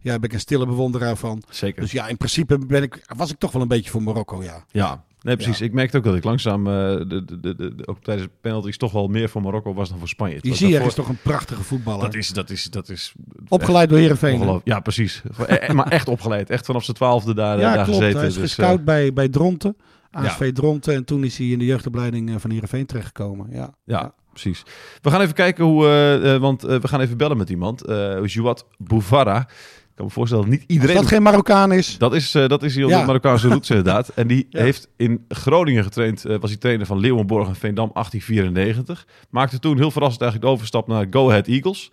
ja, 0.00 0.14
ben 0.18 0.22
ik 0.22 0.32
een 0.32 0.40
stille 0.40 0.66
bewonderaar 0.66 1.16
van. 1.16 1.42
Zeker. 1.50 1.82
Dus 1.82 1.92
ja, 1.92 2.08
in 2.08 2.16
principe 2.16 2.58
ben 2.58 2.82
ik, 2.82 3.04
was 3.16 3.30
ik 3.30 3.38
toch 3.38 3.52
wel 3.52 3.62
een 3.62 3.68
beetje 3.68 3.90
voor 3.90 4.02
Marokko, 4.02 4.42
ja. 4.42 4.64
Ja, 4.70 5.04
nee, 5.20 5.36
precies. 5.36 5.58
Ja. 5.58 5.64
Ik 5.64 5.72
merkte 5.72 5.96
ook 5.96 6.04
dat 6.04 6.14
ik 6.14 6.24
langzaam, 6.24 6.64
de, 6.64 7.24
de, 7.40 7.54
de, 7.56 7.72
ook 7.86 8.02
tijdens 8.02 8.26
de 8.26 8.32
penalties, 8.40 8.76
toch 8.76 8.92
wel 8.92 9.08
meer 9.08 9.28
voor 9.28 9.42
Marokko 9.42 9.74
was 9.74 9.88
dan 9.88 9.98
voor 9.98 10.08
Spanje. 10.08 10.40
Die 10.40 10.54
Ziyech 10.54 10.70
daarvoor- 10.72 10.88
is 10.90 10.94
toch 10.96 11.08
een 11.08 11.18
prachtige 11.22 11.62
voetballer. 11.62 12.04
Dat 12.04 12.14
is, 12.14 12.28
dat 12.28 12.50
is, 12.50 12.64
dat 12.64 12.88
is 12.88 13.14
Opgeleid 13.48 13.88
door 13.88 13.98
Heerenveen. 13.98 14.60
Ja, 14.64 14.80
precies. 14.80 15.22
Eh, 15.46 15.70
maar 15.70 15.88
echt 15.88 16.08
opgeleid. 16.08 16.50
Echt 16.50 16.66
vanaf 16.66 16.84
zijn 16.84 16.96
twaalfde 16.96 17.34
daar, 17.34 17.58
Ja, 17.58 17.74
daar 17.74 17.84
klopt. 17.84 17.98
gezeten. 17.98 18.18
Hij 18.18 18.28
is 18.28 18.34
Dus, 18.34 18.42
gescout 18.54 18.84
bij, 18.84 19.12
bij 19.12 19.28
Dronten. 19.28 19.76
ASV 20.10 20.40
Ja. 20.40 20.52
Dronten. 20.52 20.94
En 20.94 21.04
toen 21.04 21.24
is 21.24 21.38
hij 21.38 21.46
in 21.46 21.58
de 21.58 21.64
jeugdopleiding 21.64 22.40
van 22.40 22.50
Heerenveen 22.50 22.86
terechtgekomen. 22.86 23.46
Ja. 23.50 23.74
ja, 23.84 24.14
precies. 24.40 24.62
We 25.02 25.10
gaan 25.10 25.20
even 25.20 25.34
kijken 25.34 25.64
hoe, 25.64 25.84
eh, 25.86 26.34
eh, 26.34 26.40
want 26.40 26.64
eh, 26.64 26.76
we 26.78 26.88
gaan 26.88 27.00
even 27.00 27.16
bellen 27.16 27.36
met 27.36 27.50
iemand. 27.50 27.82
Jouad 28.24 28.66
Bouvara. 28.78 29.48
kan 29.94 30.04
me 30.04 30.10
voorstellen 30.10 30.44
dat 30.44 30.52
niet 30.52 30.62
Als 30.62 30.70
iedereen... 30.70 30.96
dat 30.96 31.06
geen 31.06 31.22
Marokkaan 31.22 31.72
is. 31.72 31.98
Dat 31.98 32.14
is, 32.14 32.34
eh, 32.34 32.48
dat 32.48 32.62
is 32.62 32.74
Ja. 32.74 33.00
de 33.00 33.06
Marokkaanse 33.06 33.48
roots 33.48 33.70
inderdaad. 33.76 34.08
En 34.08 34.26
die 34.26 34.46
Ja. 34.50 34.60
heeft 34.62 34.88
in 34.96 35.24
Groningen 35.28 35.84
getraind. 35.84 36.22
was 36.22 36.50
hij 36.50 36.58
trainer 36.58 36.86
van 36.86 36.98
Leeuwenborg 36.98 37.48
en 37.48 37.56
Veendam 37.56 37.90
1894. 37.94 39.06
Maakte 39.30 39.58
toen 39.58 39.76
heel 39.76 39.90
verrassend 39.90 40.22
eigenlijk 40.22 40.50
de 40.50 40.56
overstap 40.56 40.86
naar 40.86 41.06
Go 41.10 41.28
Ahead 41.28 41.46
Eagles. 41.46 41.90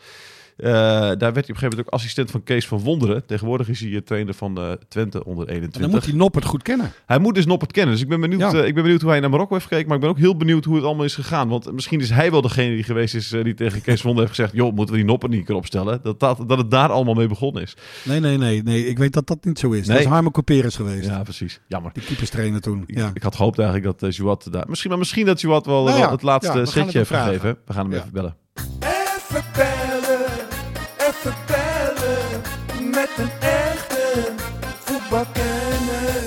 Eh, 0.57 0.71
daar 0.71 1.17
werd 1.17 1.19
hij 1.19 1.29
op 1.29 1.35
een 1.35 1.43
gegeven 1.45 1.69
moment 1.69 1.87
ook 1.87 1.93
assistent 1.93 2.31
van 2.31 2.43
Kees 2.43 2.67
van 2.67 2.79
Wonderen. 2.79 3.25
Tegenwoordig 3.25 3.69
is 3.69 3.79
hij 3.79 3.91
eh, 3.91 3.97
trainer 3.97 4.33
van 4.33 4.57
eh, 4.57 4.71
Twente 4.87 5.25
onder 5.25 5.47
En 5.47 5.53
21. 5.53 5.81
dan 5.81 5.89
moet 5.91 6.05
hij 6.05 6.13
Noppert 6.13 6.45
goed 6.45 6.61
kennen. 6.63 6.91
Hij 7.05 7.19
moet 7.19 7.35
dus 7.35 7.45
Noppert 7.45 7.71
kennen. 7.71 7.93
Dus 7.93 8.03
ik 8.03 8.09
ben, 8.09 8.21
benieuwd, 8.21 8.39
Ja. 8.51 8.63
ik 8.63 8.73
ben 8.73 8.83
benieuwd 8.83 9.01
hoe 9.01 9.09
hij 9.11 9.19
naar 9.19 9.29
Marokko 9.29 9.53
heeft 9.53 9.67
gekeken. 9.67 9.87
Maar 9.87 9.95
ik 9.95 10.01
ben 10.01 10.11
ook 10.11 10.17
heel 10.17 10.37
benieuwd 10.37 10.65
hoe 10.65 10.75
het 10.75 10.85
allemaal 10.85 11.05
is 11.05 11.15
gegaan. 11.15 11.47
Want 11.49 11.71
misschien 11.71 11.99
is 11.99 12.09
hij 12.09 12.31
wel 12.31 12.41
degene 12.41 12.75
die 12.75 12.83
geweest 12.83 13.15
is 13.15 13.29
die 13.29 13.53
tegen 13.53 13.81
Kees 13.81 14.01
van 14.01 14.05
Wonderen 14.11 14.29
heeft 14.29 14.39
gezegd... 14.39 14.53
joh, 14.55 14.73
moeten 14.75 14.95
we 14.95 15.01
die 15.01 15.09
Noppert 15.09 15.31
niet 15.31 15.39
een 15.39 15.45
keer 15.47 15.55
opstellen? 15.55 15.99
Dat, 16.03 16.19
dat, 16.19 16.43
dat 16.47 16.57
het 16.57 16.71
daar 16.71 16.89
allemaal 16.89 17.13
mee 17.13 17.27
begonnen 17.27 17.61
is. 17.61 17.75
Nee, 18.03 18.19
nee, 18.19 18.37
nee. 18.37 18.63
nee. 18.63 18.87
Ik 18.87 18.97
weet 18.97 19.13
dat 19.13 19.27
dat 19.27 19.45
niet 19.45 19.59
zo 19.59 19.71
is. 19.71 19.87
Nee. 19.87 19.95
Dat 19.97 20.05
is 20.05 20.11
Harmen 20.11 20.31
Couperus 20.31 20.75
geweest. 20.75 21.05
Ja, 21.07 21.23
precies. 21.23 21.59
Jammer. 21.67 21.91
Die 21.93 22.03
keeperstrainer 22.03 22.61
toen. 22.61 22.83
Ik, 22.87 22.97
Ja. 22.97 23.11
ik 23.13 23.23
had 23.23 23.35
gehoopt 23.35 23.59
eigenlijk 23.59 23.99
dat 23.99 24.09
uh, 24.09 24.17
Jouat 24.17 24.47
daar... 24.51 24.65
Misschien, 24.67 24.89
maar 24.89 24.99
misschien 24.99 25.25
dat 25.25 25.41
Jouat 25.41 25.65
wel, 25.65 25.83
Nou 25.83 25.99
wel 25.99 26.11
het 26.11 26.21
laatste 26.21 26.65
setje 26.65 26.97
heeft 26.97 27.07
vragen. 27.09 27.25
gegeven. 27.27 27.57
We 27.65 27.73
gaan 27.73 27.83
hem 27.85 27.93
Ja. 27.93 27.99
even 27.99 28.11
bellen. 28.13 28.35
Even 28.79 29.43
bellen, 29.55 29.92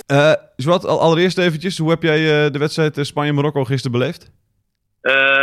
Eh 0.07 0.33
al, 0.67 1.01
allereerst 1.01 1.39
eventjes. 1.39 1.79
Hoe 1.79 1.91
heb 1.91 2.03
jij 2.03 2.19
eh, 2.19 2.53
de 2.53 2.59
wedstrijd 2.59 2.99
eh, 2.99 3.05
Spanje-Marokko 3.05 3.65
gisteren 3.65 3.99
beleefd? 3.99 4.35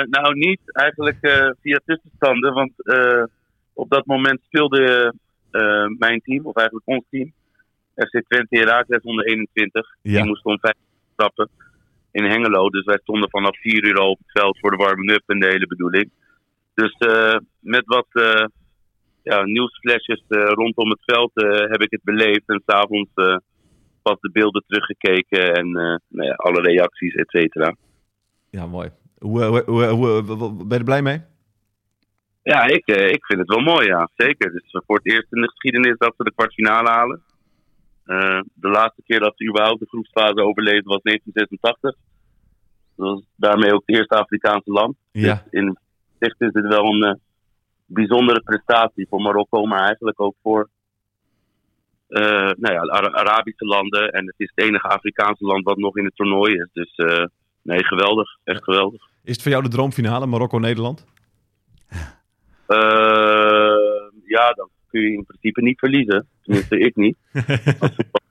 Nou, 0.10 0.36
niet 0.36 0.60
eigenlijk 0.66 1.18
via 1.62 1.80
tussenstanden, 1.86 2.54
want 2.54 2.72
op 3.74 3.90
dat 3.90 4.06
moment 4.06 4.42
speelde 4.46 5.14
mijn 5.98 6.22
team, 6.22 6.46
of 6.46 6.56
eigenlijk 6.56 6.88
ons 6.88 7.04
team, 7.10 7.34
FC 7.96 8.22
Twente 8.28 8.58
Herakles 8.58 9.02
onder 9.02 9.26
21. 9.26 9.88
Ja. 10.02 10.12
Die 10.12 10.24
moest 10.24 10.46
om 10.46 10.60
vijf 10.60 10.76
stappen 11.14 11.50
in 12.12 12.24
Hengelo. 12.24 12.70
Dus 12.70 12.86
wij 12.86 13.00
stonden 13.02 13.30
vanaf 13.30 13.60
vier 13.60 13.86
uur 13.86 13.98
al 13.98 14.10
op 14.10 14.18
het 14.18 14.42
veld 14.42 14.60
voor 14.60 14.72
de 14.72 14.78
warming-up 14.78 15.24
en 15.26 15.40
de 15.40 15.48
hele 15.48 15.68
bedoeling. 15.68 16.10
Dus 16.74 16.96
met 17.60 17.86
wat 17.86 18.08
eh 18.12 18.46
ja, 19.24 19.44
nieuwsflesjes 19.44 20.24
rondom 20.30 20.90
het 20.90 21.04
veld 21.06 21.32
heb 21.70 21.82
ik 21.82 21.92
het 21.92 22.04
beleefd. 22.04 22.44
En 22.46 22.64
s'avonds 22.66 23.12
pas 24.04 24.20
de 24.20 24.32
beelden 24.32 24.64
teruggekeken 24.68 25.54
en 25.54 25.66
eh, 25.66 25.98
nou 26.08 26.28
ja, 26.28 26.34
alle 26.34 26.62
reacties, 26.62 27.14
et 27.14 27.30
cetera. 27.30 27.76
Ja, 28.50 28.66
mooi. 28.66 28.90
Hoe, 29.20 29.44
hoe, 29.44 29.64
hoe, 29.66 29.86
hoe- 29.86 30.22
hoe- 30.38 30.56
ben 30.56 30.68
je 30.70 30.78
er 30.78 30.84
blij 30.84 31.02
mee? 31.02 31.22
Ja, 32.44 32.64
ik, 32.64 32.86
eh, 32.88 33.10
ik 33.10 33.26
vind 33.26 33.40
het 33.40 33.50
wel 33.50 33.60
mooi, 33.60 33.88
ja. 33.88 34.10
Zeker. 34.16 34.52
Dus 34.52 34.84
voor 34.86 34.96
het 34.96 35.06
eerst 35.14 35.28
in 35.34 35.42
de 35.42 35.50
geschiedenis 35.50 35.98
dat 35.98 36.14
we 36.18 36.24
de 36.24 36.34
kwartfinale 36.36 36.90
halen. 36.90 37.22
Eh, 38.06 38.40
de 38.54 38.70
laatste 38.70 39.02
keer 39.06 39.20
dat 39.20 39.34
we 39.38 39.48
überhaupt 39.50 39.80
de 39.80 39.86
groepsfase 39.88 40.42
overleefden 40.42 40.92
was 40.92 41.02
1986. 41.02 41.96
Dat 42.96 43.08
was 43.08 43.24
daarmee 43.36 43.74
ook 43.74 43.84
het 43.86 43.96
eerste 43.96 44.16
Afrikaanse 44.16 44.72
land. 44.72 44.96
Ja. 45.12 45.34
Dus 45.34 45.44
in 45.62 45.78
zicht 46.20 46.42
is 46.42 46.52
dit 46.52 46.68
wel 46.68 46.86
een 46.94 47.04
eh, 47.04 47.14
bijzondere 47.86 48.42
prestatie 48.42 49.08
voor 49.10 49.22
Marokko, 49.22 49.66
maar 49.66 49.86
eigenlijk 49.86 50.22
ook 50.22 50.36
voor 50.42 50.62
eh, 50.62 50.73
nou 52.58 52.74
ja, 52.74 52.82
Arabische 53.12 53.66
landen. 53.66 54.12
En 54.12 54.26
het 54.26 54.36
is 54.38 54.52
het 54.56 54.66
enige 54.66 54.88
Afrikaanse 54.88 55.46
land 55.46 55.64
wat 55.64 55.78
nog 55.78 55.98
in 55.98 56.06
het 56.06 56.16
toernooi 56.16 56.54
is. 56.54 56.70
Dus 56.74 56.96
eh, 56.96 57.26
nee, 57.62 57.84
geweldig. 57.84 58.38
Echt 58.44 58.64
geweldig. 58.64 59.02
Is 59.24 59.34
het 59.34 59.42
voor 59.42 59.52
jou 59.52 59.64
de 59.64 59.70
droomfinale, 59.70 60.26
Marokko-Nederland? 60.26 61.06
Eh, 62.68 62.78
ja, 64.24 64.52
dan 64.52 64.70
kun 64.90 65.02
je 65.02 65.14
in 65.14 65.26
principe 65.26 65.62
niet 65.62 65.80
verliezen. 65.80 66.28
Tenminste, 66.42 66.80
ik 66.80 66.96
niet. 66.96 67.18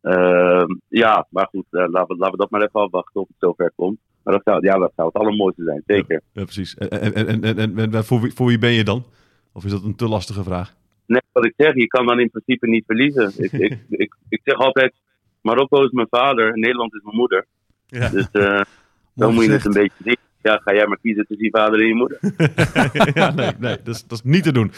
Eh, 0.00 0.64
ja, 0.88 1.26
maar 1.30 1.46
goed, 1.46 1.64
eh, 1.70 1.84
laten, 1.88 2.14
we, 2.14 2.16
laten 2.16 2.30
we 2.30 2.36
dat 2.36 2.50
maar 2.50 2.62
even 2.62 2.80
afwachten 2.80 3.20
of 3.20 3.28
het 3.28 3.36
zover 3.38 3.72
komt. 3.76 3.98
Maar 4.22 4.34
dat 4.34 4.42
zou, 4.44 4.66
ja, 4.66 4.78
dat 4.78 4.92
zou 4.96 5.08
het 5.08 5.16
allermooiste 5.16 5.62
zijn, 5.64 5.82
zeker. 5.86 6.22
Ja, 6.32 6.44
precies. 6.44 6.74
En, 6.74 6.90
en, 6.90 7.14
en, 7.14 7.44
en, 7.44 7.78
en, 7.78 7.94
en 7.94 8.04
voor, 8.04 8.20
wie, 8.20 8.32
voor 8.32 8.46
wie 8.46 8.58
ben 8.58 8.72
je 8.72 8.84
dan? 8.84 9.04
Of 9.52 9.64
is 9.64 9.70
dat 9.70 9.84
een 9.84 9.96
te 9.96 10.08
lastige 10.08 10.42
vraag? 10.42 10.74
Net 11.10 11.24
wat 11.32 11.44
ik 11.44 11.54
zeg, 11.56 11.74
je 11.74 11.86
kan 11.86 12.06
dan 12.06 12.20
in 12.20 12.30
principe 12.30 12.68
niet 12.68 12.84
verliezen. 12.86 13.32
Ik, 13.36 13.52
ik, 13.52 13.78
ik, 14.04 14.14
ik 14.28 14.40
zeg 14.44 14.54
altijd, 14.54 14.94
Marokko 15.40 15.84
is 15.84 15.90
mijn 15.90 16.06
vader 16.10 16.52
en 16.52 16.60
Nederland 16.60 16.94
is 16.94 17.02
mijn 17.02 17.16
moeder. 17.16 17.46
Ja. 17.86 18.08
Dus 18.08 18.30
eh 18.30 18.60
dan 19.14 19.34
moet 19.34 19.44
je 19.44 19.50
het 19.50 19.64
een 19.64 19.72
beetje 19.72 20.04
zien. 20.04 20.16
Ja, 20.42 20.60
ga 20.64 20.74
jij 20.74 20.86
maar 20.86 20.98
kiezen 21.02 21.26
tussen 21.26 21.44
je 21.44 21.50
vader 21.50 21.80
en 21.80 21.86
je 21.86 21.94
moeder. 21.94 22.18
ja, 23.20 23.30
nee, 23.30 23.52
nee 23.58 23.76
dat, 23.82 23.94
is, 23.94 24.06
dat 24.06 24.18
is 24.18 24.30
niet 24.30 24.42
te 24.42 24.52
doen. 24.52 24.72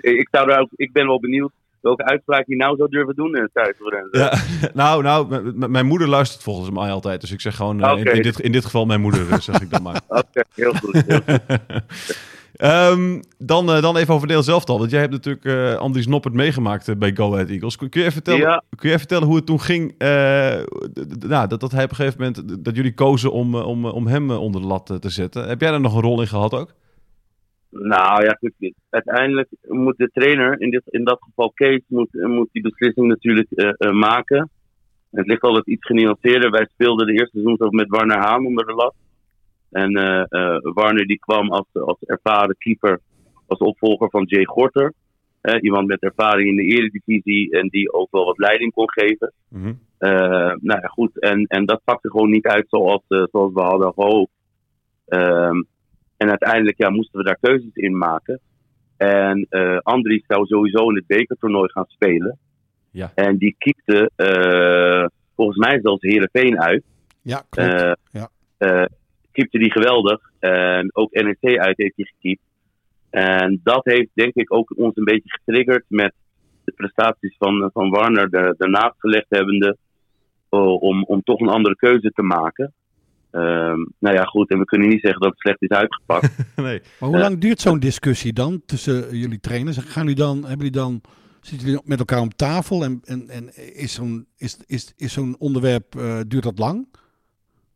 ik, 0.00 0.18
ik 0.18 0.28
zou 0.30 0.46
daar 0.46 0.60
ook, 0.60 0.70
ik 0.76 0.92
ben 0.92 1.06
wel 1.06 1.20
benieuwd 1.20 1.52
welke 1.82 2.04
uitspraak 2.04 2.46
je 2.46 2.56
nou 2.56 2.76
zou 2.76 2.88
durven 2.90 3.14
doen 3.14 3.36
in 3.36 3.42
het. 3.42 3.74
Ja, 4.10 4.32
nou, 4.82 5.02
nou, 5.02 5.52
mijn 5.68 5.86
moeder 5.86 6.08
luistert 6.08 6.42
volgens 6.42 6.70
mij 6.70 6.90
altijd. 6.90 7.20
Dus 7.20 7.32
ik 7.32 7.40
zeg 7.40 7.56
gewoon, 7.56 7.82
eh, 7.82 8.14
in, 8.14 8.22
dit, 8.22 8.40
in 8.40 8.52
dit 8.52 8.64
geval 8.64 8.86
mijn 8.86 9.00
moeder, 9.00 9.30
eh, 9.30 9.38
zeg 9.38 9.60
ik 9.60 9.70
dan 9.70 9.82
maar. 9.82 10.00
Oké, 10.08 10.42
heel 10.54 10.74
goed. 10.74 11.02
Heel 11.06 11.20
goed. 11.26 11.40
Ehm, 12.52 13.20
dan, 13.38 13.70
eh, 13.70 13.82
dan 13.82 13.96
even 13.96 14.14
over 14.14 14.28
deel 14.28 14.42
zelf 14.42 14.64
al. 14.64 14.78
Want 14.78 14.90
jij 14.90 15.00
hebt 15.00 15.12
natuurlijk 15.12 15.44
eh 15.44 15.74
Andries 15.74 16.06
Noppert 16.06 16.34
meegemaakt 16.34 16.88
eh, 16.88 16.96
bij 16.96 17.14
Go 17.14 17.32
Ahead 17.32 17.48
Eagles. 17.48 17.76
Kun, 17.76 17.88
kun 17.88 18.00
je 18.00 18.06
even 18.06 18.22
vertellen, 18.22 18.48
Ja. 18.48 18.62
kun 18.68 18.78
je 18.80 18.86
even 18.86 18.98
vertellen 18.98 19.26
hoe 19.26 19.36
het 19.36 19.46
toen 19.46 19.60
ging? 19.60 19.94
nou, 21.28 21.48
dat, 21.48 21.60
dat 21.60 21.72
hij 21.72 21.84
op 21.84 21.90
een 21.90 21.96
gegeven 21.96 22.18
moment, 22.20 22.64
dat 22.64 22.76
jullie 22.76 22.94
kozen 22.94 23.32
om, 23.32 23.54
om, 23.54 23.84
om 23.86 24.06
hem 24.06 24.30
onder 24.30 24.60
de 24.60 24.66
lat 24.66 24.96
te 25.00 25.10
zetten. 25.10 25.48
Heb 25.48 25.60
jij 25.60 25.70
daar 25.70 25.80
nog 25.80 25.94
een 25.94 26.02
rol 26.02 26.20
in 26.20 26.26
gehad 26.26 26.54
ook? 26.54 26.72
Nou 27.70 28.24
ja, 28.24 28.36
goed, 28.40 28.72
uiteindelijk 28.90 29.48
moet 29.60 29.96
de 29.96 30.10
trainer, 30.12 30.60
in, 30.60 30.70
dit, 30.70 30.82
in 30.84 31.04
dat 31.04 31.18
geval 31.20 31.52
Kees, 31.54 31.80
moet, 31.86 32.08
moet 32.12 32.48
die 32.52 32.62
beslissing 32.62 33.06
natuurlijk 33.06 33.76
maken. 33.92 34.50
Het 35.10 35.26
ligt 35.26 35.42
altijd 35.42 35.66
iets 35.66 35.86
genuanceerder. 35.86 36.50
Wij 36.50 36.66
speelden 36.72 37.06
de 37.06 37.12
eerste 37.12 37.30
seizoen 37.32 37.60
ook 37.60 37.72
met 37.72 37.88
Warner 37.88 38.18
Haan 38.18 38.46
onder 38.46 38.66
de 38.66 38.74
lat. 38.74 38.94
En 39.72 39.96
eh, 39.96 40.24
eh, 40.28 40.58
Warner 40.62 41.06
die 41.06 41.18
kwam 41.18 41.50
als, 41.50 41.66
als 41.72 41.98
ervaren 42.00 42.56
keeper, 42.58 43.00
als 43.46 43.58
opvolger 43.58 44.10
van 44.10 44.24
Jay 44.24 44.44
Gorter. 44.44 44.92
Eh, 45.40 45.62
iemand 45.62 45.86
met 45.86 46.02
ervaring 46.02 46.48
in 46.48 46.56
de 46.56 46.74
eredivisie 46.76 47.50
en 47.50 47.68
die 47.68 47.92
ook 47.92 48.10
wel 48.10 48.24
wat 48.24 48.38
leiding 48.38 48.72
kon 48.72 48.90
geven. 48.90 49.32
Mhm. 49.48 49.72
Eh, 49.98 50.10
nou 50.60 50.80
ja, 50.80 50.86
goed. 50.86 51.20
En, 51.20 51.44
en 51.46 51.66
dat 51.66 51.80
pakte 51.84 52.10
gewoon 52.10 52.30
niet 52.30 52.46
uit 52.46 52.64
zoals, 52.68 53.02
eh, 53.08 53.22
zoals 53.30 53.52
we 53.52 53.60
hadden 53.60 53.92
gehoopt. 53.92 54.32
Ehm, 55.06 55.62
en 56.16 56.28
uiteindelijk 56.28 56.78
ja, 56.78 56.90
moesten 56.90 57.18
we 57.18 57.24
daar 57.24 57.38
keuzes 57.40 57.74
in 57.74 57.98
maken. 57.98 58.40
En 58.96 59.46
eh 59.48 59.78
Andries 59.78 60.24
zou 60.26 60.46
sowieso 60.46 60.88
in 60.88 60.96
het 60.96 61.06
bekertoernooi 61.06 61.70
gaan 61.70 61.84
spelen. 61.88 62.38
Ja. 62.90 63.12
En 63.14 63.36
die 63.36 63.54
kiepte 63.58 64.10
eh, 64.16 65.06
volgens 65.36 65.58
mij 65.58 65.80
zelfs 65.82 66.02
Heerenveen 66.02 66.60
uit. 66.60 66.84
Ja, 67.22 67.42
klopt. 67.48 67.70
Eh 67.70 67.92
Ja. 68.10 68.28
Eh, 69.32 69.42
keepte 69.42 69.58
die 69.58 69.72
geweldig. 69.72 70.20
En 70.38 70.90
ook 70.92 71.12
NEC 71.12 71.58
uit 71.58 71.76
heeft 71.76 71.96
hij 71.96 72.04
gekiept. 72.04 72.42
En 73.10 73.60
dat 73.62 73.84
heeft 73.84 74.10
denk 74.14 74.34
ik 74.34 74.52
ook 74.54 74.78
ons 74.78 74.96
een 74.96 75.04
beetje 75.04 75.30
getriggerd 75.30 75.84
met 75.88 76.14
de 76.64 76.72
prestaties 76.72 77.34
van, 77.38 77.70
van 77.72 77.90
Warner 77.90 78.28
er- 78.30 78.54
daarnaast 78.58 78.94
gelegd 78.98 79.26
hebbende. 79.28 79.76
eh, 80.48 80.82
om, 80.82 81.04
om 81.04 81.22
toch 81.22 81.40
een 81.40 81.48
andere 81.48 81.76
keuze 81.76 82.10
te 82.10 82.22
maken. 82.22 82.72
Ehm, 83.30 83.78
nou 83.98 84.14
ja, 84.16 84.24
goed. 84.24 84.50
En 84.50 84.58
we 84.58 84.64
kunnen 84.64 84.88
niet 84.88 85.00
zeggen 85.00 85.20
dat 85.20 85.30
het 85.30 85.40
slecht 85.40 85.62
is 85.62 85.68
uitgepakt. 85.68 86.36
nee. 86.56 86.80
Maar 87.00 87.08
hoe 87.08 87.18
lang 87.18 87.38
duurt 87.38 87.60
zo'n 87.60 87.78
discussie 87.80 88.32
dan 88.32 88.62
tussen 88.66 89.16
jullie 89.16 89.40
trainers? 89.40 89.76
Gaan 89.78 90.02
jullie 90.02 90.18
dan, 90.18 90.34
hebben 90.36 90.56
jullie 90.56 90.70
dan, 90.70 91.00
zitten 91.40 91.66
jullie 91.68 91.82
met 91.84 91.98
elkaar 91.98 92.20
om 92.20 92.34
tafel 92.36 92.84
en, 92.84 93.00
en, 93.04 93.28
en 93.28 93.44
is 93.74 93.94
zo'n 93.94 94.26
is, 94.36 94.58
is, 94.66 94.92
is 94.96 95.12
zo'n 95.12 95.36
onderwerp, 95.38 95.94
eh, 95.96 96.20
duurt 96.28 96.42
dat 96.42 96.58
lang? 96.58 96.86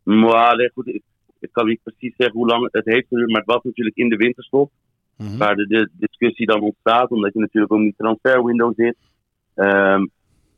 maar 0.03 0.55
nee, 0.57 0.71
goed, 0.73 0.87
ik, 0.87 1.01
ik 1.39 1.49
kan 1.51 1.67
niet 1.67 1.83
precies 1.83 2.15
zeggen 2.17 2.37
hoe 2.37 2.47
lang 2.47 2.67
het 2.71 2.85
heeft 2.85 3.07
geduurd. 3.07 3.29
Maar 3.29 3.41
het 3.41 3.53
was 3.53 3.63
natuurlijk 3.63 3.97
in 3.97 4.09
de 4.09 4.15
winterstop. 4.15 4.71
Mhm. 5.17 5.37
waar 5.37 5.55
de, 5.55 5.67
de 5.67 5.89
discussie 5.93 6.45
dan 6.45 6.61
ontstaat, 6.61 7.09
omdat 7.09 7.33
je 7.33 7.39
natuurlijk 7.39 7.73
ook 7.73 7.79
in 7.79 7.83
die 7.83 7.93
transferwindow 7.97 8.73
zit. 8.75 8.95
Ehm, 9.55 10.05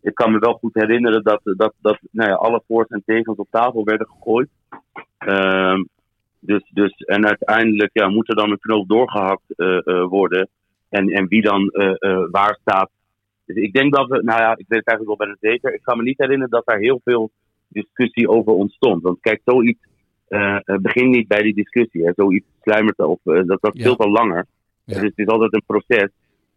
ik 0.02 0.16
kan 0.16 0.32
me 0.32 0.40
wel 0.40 0.54
goed 0.54 0.74
herinneren 0.74 1.24
dat, 1.24 1.42
dat, 1.44 1.74
dat 1.82 2.00
nou 2.12 2.30
ja, 2.30 2.36
alle 2.36 2.64
voor's 2.68 2.90
en 2.90 3.04
tegens 3.06 3.38
op 3.38 3.48
tafel 3.52 3.84
werden 3.84 4.08
gegooid. 4.08 4.50
Ehm, 5.18 5.84
dus, 6.40 6.70
dus, 6.74 6.92
en 6.92 7.28
uiteindelijk 7.28 7.90
ja, 7.94 8.10
moet 8.10 8.30
er 8.30 8.36
dan 8.36 8.52
een 8.52 8.60
knoop 8.60 8.88
doorgehakt 8.88 9.56
eh, 9.56 9.88
eh, 9.88 10.06
worden. 10.08 10.50
En, 10.90 11.10
en 11.10 11.28
wie 11.28 11.42
dan 11.42 11.70
eh, 11.70 12.26
waar 12.32 12.58
staat. 12.62 12.90
Dus 13.46 13.56
ik 13.56 13.74
denk 13.74 13.96
dat 13.96 14.08
we, 14.08 14.24
nou 14.24 14.40
ja, 14.42 14.52
ik 14.52 14.66
weet 14.68 14.80
het 14.80 14.88
eigenlijk 14.88 15.08
wel 15.08 15.28
bijna 15.28 15.36
zeker. 15.40 15.74
Ik 15.74 15.82
kan 15.84 15.98
me 15.98 16.04
niet 16.04 16.18
herinneren 16.18 16.52
dat 16.52 16.66
daar 16.66 16.80
heel 16.80 17.02
veel 17.04 17.32
discussie 17.68 18.30
over 18.30 18.54
ontstond. 18.54 19.02
Want 19.02 19.20
kijk, 19.20 19.42
zoiets 19.46 19.89
eh, 20.30 20.56
eh, 20.64 20.76
begint 20.82 21.10
niet 21.16 21.28
bij 21.28 21.42
die 21.42 21.54
discussie. 21.54 22.06
Hè. 22.06 22.12
Zoiets 22.16 22.46
sluimert 22.62 23.00
of 23.00 23.20
eh, 23.24 23.34
dat, 23.34 23.62
dat 23.62 23.72
Ja. 23.74 23.80
speelt 23.82 24.00
al 24.00 24.12
langer. 24.12 24.46
Ja. 24.84 24.94
Dus 24.94 25.04
het 25.04 25.18
is 25.18 25.28
altijd 25.28 25.54
een 25.54 25.64
proces. 25.66 26.10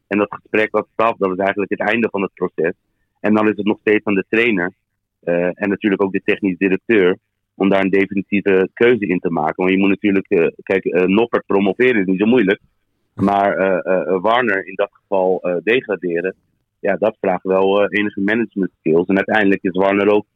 En 0.07 0.19
dat 0.19 0.35
gesprek 0.35 0.71
wat 0.71 0.89
staf, 0.93 1.17
dat 1.17 1.31
is 1.33 1.37
eigenlijk 1.39 1.71
het 1.71 1.81
einde 1.81 2.09
van 2.11 2.23
het 2.23 2.35
proces. 2.35 2.73
En 3.21 3.35
dan 3.35 3.49
is 3.49 3.57
het 3.57 3.67
nog 3.67 3.79
steeds 3.81 4.05
aan 4.05 4.15
de 4.15 4.25
trainer. 4.29 4.73
en 5.55 5.69
natuurlijk 5.69 6.03
ook 6.03 6.13
de 6.13 6.23
technisch 6.25 6.59
directeur. 6.59 7.17
Om 7.55 7.69
daar 7.69 7.81
een 7.81 7.91
definitieve 7.91 8.69
keuze 8.75 9.07
in 9.07 9.19
te 9.19 9.31
maken. 9.31 9.55
Want 9.57 9.71
je 9.71 9.79
moet 9.79 9.89
natuurlijk, 9.89 10.53
kijk, 10.63 10.85
Noppert 11.07 11.47
promoveren 11.47 12.01
is 12.01 12.07
niet 12.07 12.21
zo 12.21 12.27
moeilijk. 12.27 12.61
Maar 13.15 13.57
Warner 14.21 14.67
in 14.67 14.75
dat 14.75 14.91
geval 14.93 15.61
degraderen, 15.65 16.35
ja, 16.81 16.97
dat 16.97 17.17
vraagt 17.21 17.43
wel 17.43 17.89
enige 17.91 18.21
management 18.21 18.71
skills. 18.79 19.07
En 19.07 19.17
uiteindelijk 19.17 19.63
is 19.63 19.71
Warner 19.77 20.09
ook 20.09 20.27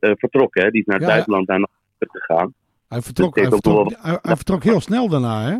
vertrokken. 0.00 0.62
Hè? 0.62 0.70
Die 0.70 0.80
is 0.80 0.86
naar 0.86 0.96
het 0.96 1.06
Ja. 1.06 1.12
buitenland 1.12 1.46
daar 1.46 1.68
gegaan. 2.10 2.54
Hij 2.88 3.00
vertrok, 3.02 3.34
hij, 3.36 3.48
vertrok, 3.50 3.90
wel- 3.90 3.98
hij, 4.02 4.18
hij 4.22 4.36
vertrok 4.36 4.62
heel 4.62 4.80
snel 4.80 5.08
daarna, 5.08 5.42
hè? 5.42 5.56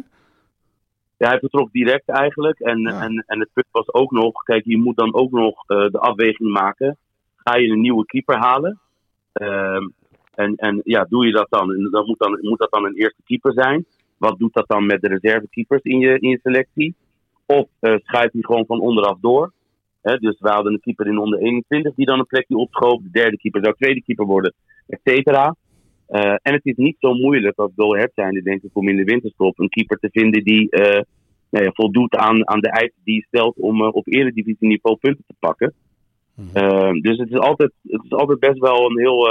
Ja, 1.19 1.29
hij 1.29 1.39
vertrok 1.39 1.73
direct 1.73 2.09
eigenlijk. 2.09 2.59
En, 2.61 2.81
Ja. 2.81 3.03
en, 3.03 3.25
en 3.27 3.41
het 3.41 3.49
punt 3.53 3.67
was 3.71 3.93
ook 3.93 4.11
nog, 4.11 4.43
kijk, 4.43 4.65
je 4.65 4.79
moet 4.79 4.97
dan 4.97 5.15
ook 5.15 5.31
nog 5.31 5.63
eh, 5.67 5.87
de 5.87 5.99
afweging 5.99 6.51
maken. 6.53 6.97
Ga 7.37 7.57
je 7.57 7.69
een 7.69 7.81
nieuwe 7.81 8.05
keeper 8.07 8.37
halen? 8.37 8.81
Ehm, 9.33 9.89
en, 10.35 10.55
en 10.57 10.81
ja, 10.85 11.07
doe 11.09 11.27
je 11.27 11.33
dat 11.33 11.47
dan? 11.51 11.73
En 11.73 11.89
dan 11.91 12.07
moet, 12.07 12.19
dan 12.19 12.39
moet 12.43 12.59
dat 12.59 12.71
dan 12.71 12.85
een 12.85 12.95
eerste 12.95 13.23
keeper 13.25 13.53
zijn? 13.53 13.87
Wat 14.17 14.39
doet 14.39 14.55
dat 14.55 14.69
dan 14.69 14.87
met 14.87 15.01
de 15.01 15.09
reservekeepers 15.09 15.83
in 15.83 15.99
je, 15.99 16.19
in 16.19 16.29
je 16.29 16.39
selectie? 16.43 16.95
Of 17.47 17.67
eh 17.81 17.95
schuift 18.03 18.33
hij 18.33 18.43
gewoon 18.43 18.67
van 18.67 18.81
onderaf 18.81 19.19
door? 19.21 19.53
Hè, 20.03 20.17
dus 20.17 20.37
we 20.41 20.49
hadden 20.49 20.73
een 20.73 20.81
keeper 20.81 21.07
in 21.07 21.19
onder 21.19 21.39
21 21.39 21.95
die 21.95 22.07
dan 22.07 22.19
een 22.19 22.27
plekje 22.27 22.57
opschoof. 22.57 23.03
De 23.03 23.11
derde 23.11 23.37
keeper 23.37 23.61
zou 23.63 23.75
tweede 23.75 24.03
keeper 24.03 24.25
worden, 24.27 24.55
et 24.87 25.01
cetera. 25.05 25.55
Eh, 26.07 26.35
en 26.43 26.53
het 26.53 26.65
is 26.65 26.77
niet 26.77 26.97
zo 26.99 27.15
moeilijk 27.15 27.59
als 27.59 27.71
Go 27.77 27.95
Ahead 27.95 28.11
zijnde, 28.15 28.43
denk 28.43 28.63
ik, 28.63 28.71
om 28.73 28.89
in 28.89 28.97
de 28.97 29.05
winterstop 29.05 29.59
een 29.59 29.69
keeper 29.69 29.99
te 29.99 30.09
vinden 30.13 30.45
die 30.45 30.71
eh, 30.71 31.03
nou 31.51 31.65
ja, 31.65 31.71
voldoet 31.75 32.17
aan, 32.17 32.49
aan 32.49 32.61
de 32.61 32.71
eisen 32.71 33.01
die 33.05 33.15
je 33.15 33.27
stelt 33.29 33.57
om 33.57 33.83
eh, 33.83 33.89
op 33.93 34.07
eredivisieniveau 34.07 34.97
punten 34.97 35.25
te 35.27 35.35
pakken. 35.39 35.75
Eh, 36.53 36.91
dus 36.91 37.19
het 37.19 37.31
is, 37.31 37.39
altijd, 37.39 37.73
het 37.83 38.05
is 38.05 38.11
altijd 38.11 38.39
best 38.39 38.59
wel 38.59 38.91
een 38.91 38.99
heel. 38.99 39.29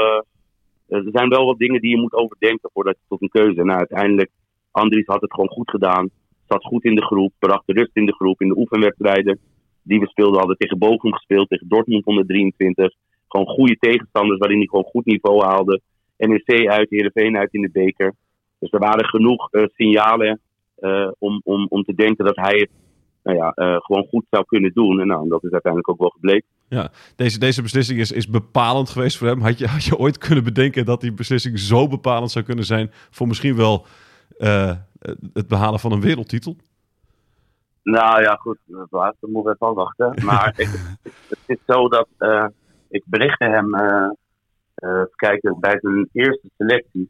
er 0.87 1.03
zijn 1.11 1.29
wel 1.29 1.45
wat 1.45 1.57
dingen 1.57 1.81
die 1.81 1.89
je 1.89 2.01
moet 2.01 2.13
overdenken 2.13 2.69
voordat 2.73 2.95
je 2.95 3.05
tot 3.07 3.21
een 3.21 3.29
keuze. 3.29 3.63
Nou, 3.63 3.77
uiteindelijk, 3.77 4.29
Andries 4.71 5.05
had 5.05 5.21
het 5.21 5.33
gewoon 5.33 5.49
goed 5.49 5.69
gedaan. 5.69 6.09
Zat 6.47 6.63
goed 6.63 6.83
in 6.83 6.95
de 6.95 7.05
groep, 7.05 7.33
bracht 7.39 7.63
de 7.65 7.73
rust 7.73 7.95
in 7.95 8.05
de 8.05 8.15
groep. 8.15 8.41
In 8.41 8.47
de 8.47 8.57
oefenwedstrijden 8.57 9.39
die 9.81 9.99
we 9.99 10.07
speelden, 10.07 10.37
hadden 10.37 10.57
tegen 10.57 10.77
Bochum 10.77 11.13
gespeeld, 11.13 11.49
tegen 11.49 11.67
Dortmund 11.67 12.05
onder 12.05 12.25
23. 12.25 12.93
Gewoon 13.27 13.47
goede 13.47 13.77
tegenstanders 13.79 14.39
waarin 14.39 14.57
hij 14.57 14.67
gewoon 14.67 14.85
goed 14.85 15.05
niveau 15.05 15.43
haalde. 15.43 15.81
NEC 16.17 16.67
uit, 16.67 16.89
Heerenveen 16.89 17.37
uit 17.37 17.53
in 17.53 17.61
de 17.61 17.69
beker. 17.71 18.13
Dus 18.59 18.71
er 18.71 18.79
waren 18.79 19.05
genoeg 19.05 19.51
eh, 19.51 19.63
signalen 19.73 20.39
eh, 20.75 21.11
om, 21.17 21.41
om, 21.43 21.65
om 21.69 21.83
te 21.83 21.93
denken 21.95 22.25
dat 22.25 22.35
hij 22.35 22.57
het 22.57 22.69
nou 23.23 23.37
ja, 23.37 23.51
eh, 23.51 23.75
gewoon 23.79 24.07
goed 24.09 24.25
zou 24.29 24.45
kunnen 24.45 24.73
doen. 24.73 24.99
En 24.99 25.07
nou, 25.07 25.29
dat 25.29 25.43
is 25.43 25.51
uiteindelijk 25.51 25.91
ook 25.91 25.99
wel 25.99 26.09
gebleken. 26.09 26.47
Deze, 27.15 27.39
deze 27.39 27.61
beslissing 27.61 27.99
is, 27.99 28.11
is 28.11 28.29
bepalend 28.29 28.89
geweest 28.89 29.17
voor 29.17 29.27
hem. 29.27 29.41
Had 29.41 29.57
je, 29.57 29.67
had 29.67 29.83
je 29.83 29.97
ooit 29.97 30.17
kunnen 30.17 30.43
bedenken 30.43 30.85
dat 30.85 31.01
die 31.01 31.13
beslissing 31.13 31.59
zo 31.59 31.87
bepalend 31.87 32.31
zou 32.31 32.45
kunnen 32.45 32.65
zijn 32.65 32.89
voor 32.91 33.27
misschien 33.27 33.55
wel 33.55 33.85
het 35.33 35.47
behalen 35.47 35.79
van 35.79 35.91
een 35.91 36.01
wereldtitel? 36.01 36.55
Nou 37.83 38.21
ja, 38.21 38.35
goed, 38.35 38.57
laatste 38.89 39.27
moeten 39.27 39.51
we 39.51 39.57
even 39.59 39.75
wachten. 39.75 40.25
Maar 40.25 40.53
ik, 40.57 40.69
het 41.29 41.39
is 41.45 41.57
zo 41.67 41.87
dat 41.87 42.07
ik 42.89 43.03
berichtte 43.05 43.45
hem, 43.45 43.75
even 44.75 45.09
kijken, 45.15 45.59
bij 45.59 45.77
zijn 45.81 46.09
eerste 46.11 46.49
selectie. 46.57 47.09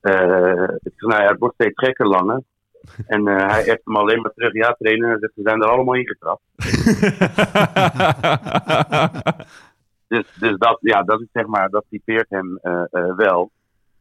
Eh, 0.00 0.68
ik 0.82 0.92
zei, 0.96 1.12
nou 1.12 1.22
ja, 1.22 1.28
het 1.28 1.38
wordt 1.38 1.54
steeds 1.54 1.78
gekker 1.78 2.06
langer. 2.06 2.42
En 3.06 3.28
eh, 3.28 3.46
hij 3.46 3.62
heeft 3.62 3.84
hem 3.84 3.96
alleen 3.96 4.20
maar 4.20 4.32
terug, 4.34 4.52
ja 4.52 4.76
zegt, 4.78 5.32
ze 5.34 5.42
zijn 5.42 5.62
er 5.62 5.68
allemaal 5.68 5.94
ingetrapt. 5.94 6.42
Dus, 10.10 10.24
dus 10.38 10.58
dat, 10.58 10.78
ja, 10.80 11.02
dat 11.02 11.20
is 11.20 11.26
zeg 11.32 11.46
maar, 11.46 11.68
dat 11.68 11.84
typeert 11.88 12.26
hem 12.28 12.58
eh, 12.62 12.82
eh, 12.90 13.16
wel. 13.16 13.50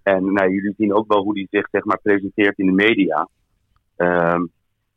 En 0.03 0.33
nou, 0.33 0.51
jullie 0.51 0.73
zien 0.77 0.93
ook 0.93 1.07
wel 1.07 1.23
hoe 1.23 1.33
hij 1.33 1.47
zich 1.49 1.67
zeg 1.71 1.83
maar 1.83 1.99
presenteert 2.01 2.57
in 2.57 2.65
de 2.65 2.71
media. 2.71 3.29
Ehm, 3.95 4.45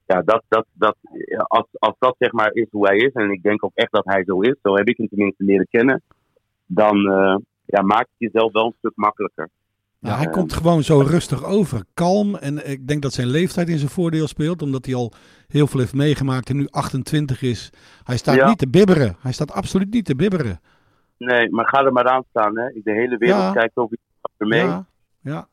ja, 0.07 0.23
dat, 0.23 0.43
dat, 0.49 0.67
dat, 0.73 0.97
als, 1.47 1.67
als 1.73 1.95
dat 1.99 2.15
zeg 2.19 2.33
maar 2.33 2.53
is 2.53 2.67
hoe 2.71 2.87
hij 2.87 2.97
is, 2.97 3.13
en 3.13 3.31
ik 3.31 3.43
denk 3.43 3.65
ook 3.65 3.75
echt 3.75 3.93
dat 3.93 4.05
hij 4.05 4.25
zo 4.25 4.41
is, 4.41 4.57
zo 4.63 4.77
heb 4.77 4.89
ik 4.89 4.97
hem 4.97 5.09
tenminste 5.09 5.45
leren 5.45 5.67
kennen, 5.71 6.03
dan 6.67 7.11
eh, 7.11 7.37
ja, 7.73 7.83
maakt 7.83 8.09
het 8.19 8.33
jezelf 8.33 8.53
wel 8.53 8.67
een 8.67 8.75
stuk 8.79 8.93
makkelijker. 8.95 9.49
Nou, 9.99 10.17
hij 10.17 10.25
Ja, 10.25 10.31
komt 10.31 10.53
gewoon 10.53 10.83
zo 10.83 11.01
rustig 11.01 11.45
over, 11.45 11.85
kalm. 11.95 12.35
En 12.37 12.71
ik 12.71 12.87
denk 12.89 13.03
dat 13.03 13.13
zijn 13.13 13.27
leeftijd 13.27 13.69
in 13.69 13.79
zijn 13.79 13.91
voordeel 13.91 14.27
speelt, 14.27 14.63
omdat 14.63 14.87
hij 14.87 14.95
al 14.95 15.13
heel 15.49 15.67
veel 15.67 15.81
heeft 15.81 15.95
meegemaakt 15.95 16.49
en 16.49 16.57
nu 16.57 16.67
28 16.71 17.43
is. 17.43 17.71
Hij 18.05 18.17
staat 18.17 18.35
Ja. 18.37 18.49
niet 18.49 18.59
te 18.59 18.69
bibberen. 18.69 19.17
Hij 19.21 19.33
staat 19.33 19.53
absoluut 19.53 19.93
niet 19.93 20.05
te 20.05 20.17
bibberen. 20.17 20.61
Nee, 21.19 21.51
maar 21.51 21.69
ga 21.69 21.85
er 21.85 21.93
maar 21.93 22.09
aan 22.09 22.25
staan. 22.31 22.59
Hè. 22.59 22.67
De 22.85 22.93
hele 22.93 23.17
wereld 23.17 23.43
Ja. 23.43 23.53
kijkt 23.53 23.77
over 23.77 23.97
je 24.39 24.47
mee. 24.47 24.61
Ja, 24.65 24.87
ja. 25.21 25.49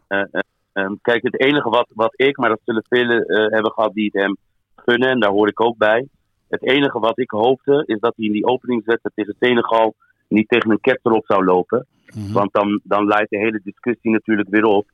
Ehm, 0.73 0.93
kijk, 1.01 1.23
het 1.23 1.39
enige 1.39 1.69
wat, 1.69 1.89
wat 1.93 2.13
ik, 2.15 2.38
maar 2.38 2.49
dat 2.49 2.60
zullen 2.65 2.86
velen 2.89 3.25
eh, 3.25 3.51
hebben 3.51 3.71
gehad 3.71 3.93
die 3.93 4.10
het 4.12 4.21
hem 4.21 4.38
gunnen, 4.75 5.10
en 5.10 5.19
daar 5.19 5.32
hoor 5.32 5.47
ik 5.47 5.62
ook 5.62 5.77
bij. 5.77 6.08
Het 6.49 6.63
enige 6.63 6.99
wat 6.99 7.19
ik 7.19 7.29
hoopte, 7.32 7.84
is 7.86 7.99
dat 7.99 8.13
hij 8.15 8.25
in 8.25 8.32
die 8.32 8.45
openingswedstrijd 8.45 9.15
tegen 9.15 9.36
Senegal 9.39 9.95
niet 10.27 10.47
tegen 10.49 10.71
een 10.71 10.79
ketser 10.82 11.12
op 11.12 11.25
zou 11.25 11.43
lopen. 11.45 11.86
Mhm. 12.15 12.34
Want 12.34 12.54
dan, 12.54 12.80
dan 12.84 13.06
leidt 13.08 13.30
de 13.30 13.38
hele 13.38 13.62
discussie 13.63 14.12
natuurlijk 14.12 14.50
weer 14.50 14.65
op. 14.65 14.88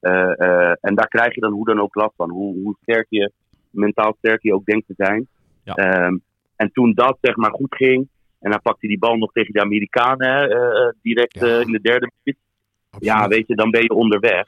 Eh, 0.00 0.40
eh, 0.40 0.74
en 0.80 0.94
daar 0.94 1.08
krijg 1.08 1.34
je 1.34 1.40
dan 1.40 1.52
hoe 1.52 1.64
dan 1.64 1.80
ook 1.80 1.94
last 1.94 2.14
van. 2.16 2.30
Hoe, 2.30 2.62
hoe 2.62 2.76
sterk 2.82 3.06
je, 3.08 3.32
mentaal 3.70 4.14
sterk 4.18 4.42
je 4.42 4.54
ook 4.54 4.64
denkt 4.64 4.86
te 4.86 4.94
zijn. 4.96 5.26
Ja. 5.64 5.74
Ehm, 5.74 6.16
en 6.56 6.72
toen 6.72 6.94
dat 6.94 7.18
zeg 7.20 7.36
maar 7.36 7.52
goed 7.52 7.74
ging, 7.74 8.08
en 8.40 8.50
dan 8.50 8.62
pakte 8.62 8.78
hij 8.80 8.88
die 8.88 8.98
bal 8.98 9.16
nog 9.16 9.32
tegen 9.32 9.52
de 9.52 9.60
Amerikanen 9.60 10.28
hè, 10.28 10.48
eh, 10.48 10.92
direct 11.02 11.38
Ja. 11.40 11.60
in 11.60 11.72
de 11.72 11.80
derde 11.80 12.10
minuut. 12.22 12.40
Ja, 12.98 13.28
weet 13.28 13.46
je, 13.46 13.54
dan 13.54 13.70
ben 13.70 13.82
je 13.82 13.94
onderweg. 13.94 14.46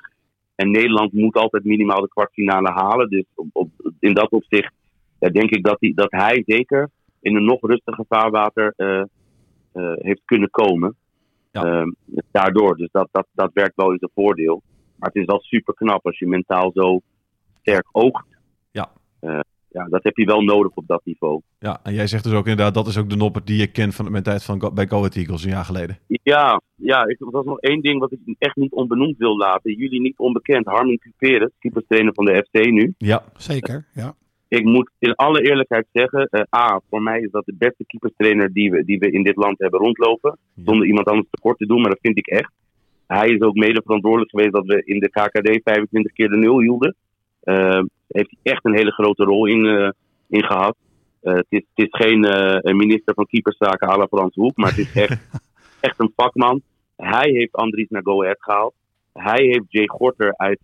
En 0.55 0.71
Nederland 0.71 1.13
moet 1.13 1.37
altijd 1.37 1.65
minimaal 1.65 2.01
de 2.01 2.09
kwartfinale 2.09 2.71
halen. 2.71 3.09
Dus 3.09 3.25
op, 3.35 3.47
op, 3.53 3.71
in 3.99 4.15
dat 4.15 4.31
opzicht 4.31 4.73
ja, 5.19 5.29
denk 5.29 5.51
ik 5.51 5.65
dat 5.65 5.77
hij, 5.81 5.93
dat 5.95 6.11
hij 6.11 6.43
zeker 6.47 6.91
in 7.21 7.37
een 7.37 7.45
nog 7.45 7.61
rustiger 7.61 8.05
vaarwater 8.09 8.75
heeft 9.99 10.23
kunnen 10.25 10.51
komen. 10.51 10.97
Ja. 11.51 11.65
Ehm, 11.65 11.91
daardoor. 12.31 12.77
Dus 12.77 12.89
dat, 12.93 13.09
dat, 13.13 13.27
dat 13.33 13.51
werkt 13.53 13.77
wel 13.77 13.91
in 13.91 13.99
zijn 13.99 14.11
voordeel. 14.15 14.63
Maar 14.97 15.09
het 15.09 15.23
is 15.23 15.27
wel 15.27 15.41
super 15.41 15.75
knap 15.75 16.07
als 16.07 16.19
je 16.19 16.27
mentaal 16.27 16.71
zo 16.75 17.01
sterk 17.61 17.89
oogt. 17.93 18.27
Ja. 18.71 18.91
Eh, 19.21 19.41
ja, 19.73 19.85
dat 19.85 20.03
heb 20.03 20.17
je 20.17 20.25
wel 20.25 20.43
nodig 20.43 20.75
op 20.75 20.87
dat 20.87 21.01
niveau. 21.05 21.41
Ja, 21.59 21.81
en 21.83 21.95
jij 21.95 22.07
zegt 22.07 22.25
dus 22.25 22.33
ook 22.33 22.47
inderdaad, 22.47 22.75
dat 22.75 22.87
is 22.87 22.99
ook 22.99 23.11
de 23.11 23.17
noppert 23.17 23.47
die 23.47 23.57
je 23.57 23.67
kent 23.67 23.95
van 23.95 24.11
mijn 24.11 24.23
tijd 24.23 24.45
van, 24.45 24.71
bij 24.75 24.87
Go 24.87 24.97
Ahead 24.97 25.17
Eagles 25.17 25.45
een 25.45 25.51
jaar 25.51 25.65
geleden. 25.65 25.99
Ja, 26.07 26.61
ja 26.75 27.07
ik, 27.07 27.21
er 27.21 27.31
was 27.31 27.45
nog 27.45 27.59
één 27.59 27.81
ding 27.81 28.01
wat 28.01 28.13
ik 28.13 28.19
echt 28.39 28.57
niet 28.57 28.73
onbenoemd 28.73 29.17
wil 29.17 29.37
laten. 29.37 29.75
Jullie 29.75 30.01
niet 30.01 30.19
onbekend. 30.19 30.67
Harmon 30.67 30.99
Cuperes, 30.99 31.51
keeperstrainer 31.59 32.15
van 32.15 32.25
de 32.25 32.47
FC 32.49 32.65
nu. 32.65 32.95
Ja, 32.99 33.25
Zeker, 33.37 33.87
ja. 33.93 34.15
Ik 34.51 34.65
moet 34.65 34.91
in 34.99 35.15
alle 35.15 35.43
eerlijkheid 35.43 35.87
zeggen, 35.93 36.27
eh, 36.27 36.61
A, 36.61 36.81
voor 36.89 37.03
mij 37.03 37.21
is 37.21 37.31
dat 37.31 37.45
de 37.45 37.55
beste 37.59 37.85
keeperstrainer 37.87 38.53
die 38.53 38.71
we, 38.71 38.85
die 38.85 38.99
we 38.99 39.11
in 39.11 39.23
dit 39.23 39.37
land 39.37 39.59
hebben 39.59 39.81
rondlopen. 39.81 40.39
Zonder 40.65 40.87
iemand 40.87 41.07
anders 41.07 41.29
tekort 41.31 41.59
te 41.59 41.67
doen, 41.67 41.81
maar 41.81 41.91
dat 41.91 42.01
vind 42.03 42.19
ik 42.19 42.27
echt. 42.27 42.53
Hij 43.07 43.29
is 43.29 43.41
ook 43.41 43.55
mede 43.55 43.83
verantwoordelijk 43.85 44.31
geweest 44.31 44.53
dat 44.53 44.67
we 44.67 44.83
in 44.85 44.99
de 44.99 45.09
KKD 45.09 45.61
25 45.65 46.13
keer 46.13 46.29
de 46.29 46.37
nul 46.37 46.61
hielden. 46.61 46.95
Daar 47.41 47.85
heeft 48.09 48.31
hij 48.31 48.53
echt 48.53 48.65
een 48.65 48.77
hele 48.77 48.91
grote 48.91 49.25
rol 49.25 49.47
in, 49.47 49.67
eh, 49.67 49.91
in 50.29 50.45
gehad. 50.45 50.77
Eh, 51.21 51.35
het, 51.35 51.47
is, 51.49 51.63
het 51.75 51.87
is 51.87 51.89
geen 51.91 52.25
een 52.69 52.77
minister 52.77 53.15
van 53.15 53.27
keeperszaken 53.27 53.89
à 53.89 53.97
la 53.97 54.07
Frans 54.07 54.35
Hoek, 54.35 54.57
maar 54.57 54.69
het 54.69 54.79
is 54.79 54.93
echt, 54.93 55.21
echt 55.81 56.01
een 56.01 56.13
vakman. 56.17 56.63
Hij 56.97 57.31
heeft 57.31 57.53
Andries 57.53 57.89
naar 57.89 58.03
Go 58.03 58.23
Ahead 58.23 58.43
gehaald. 58.43 58.75
Hij 59.13 59.45
heeft 59.45 59.65
Jay 59.69 59.87
Gorter 59.87 60.37
uit, 60.37 60.61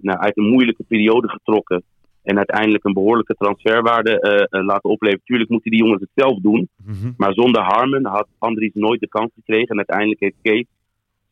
nou, 0.00 0.18
uit 0.18 0.36
een 0.36 0.48
moeilijke 0.48 0.84
periode 0.88 1.28
getrokken. 1.28 1.82
En 2.28 2.36
uiteindelijk 2.36 2.84
een 2.84 2.92
behoorlijke 2.92 3.34
transferwaarde 3.34 4.20
eh, 4.20 4.60
eh, 4.60 4.66
laten 4.66 4.90
opleveren. 4.90 5.24
Tuurlijk 5.24 5.50
moeten 5.50 5.70
die 5.70 5.80
jongens 5.82 6.00
het 6.00 6.10
zelf 6.14 6.38
doen. 6.40 6.68
Mhm. 6.84 7.10
Maar 7.16 7.32
zonder 7.32 7.62
Harmon 7.62 8.04
had 8.06 8.26
Andries 8.38 8.74
nooit 8.74 9.00
de 9.00 9.08
kans 9.08 9.30
gekregen. 9.34 9.68
En 9.68 9.76
uiteindelijk 9.76 10.20
heeft 10.20 10.34
Kees 10.42 10.64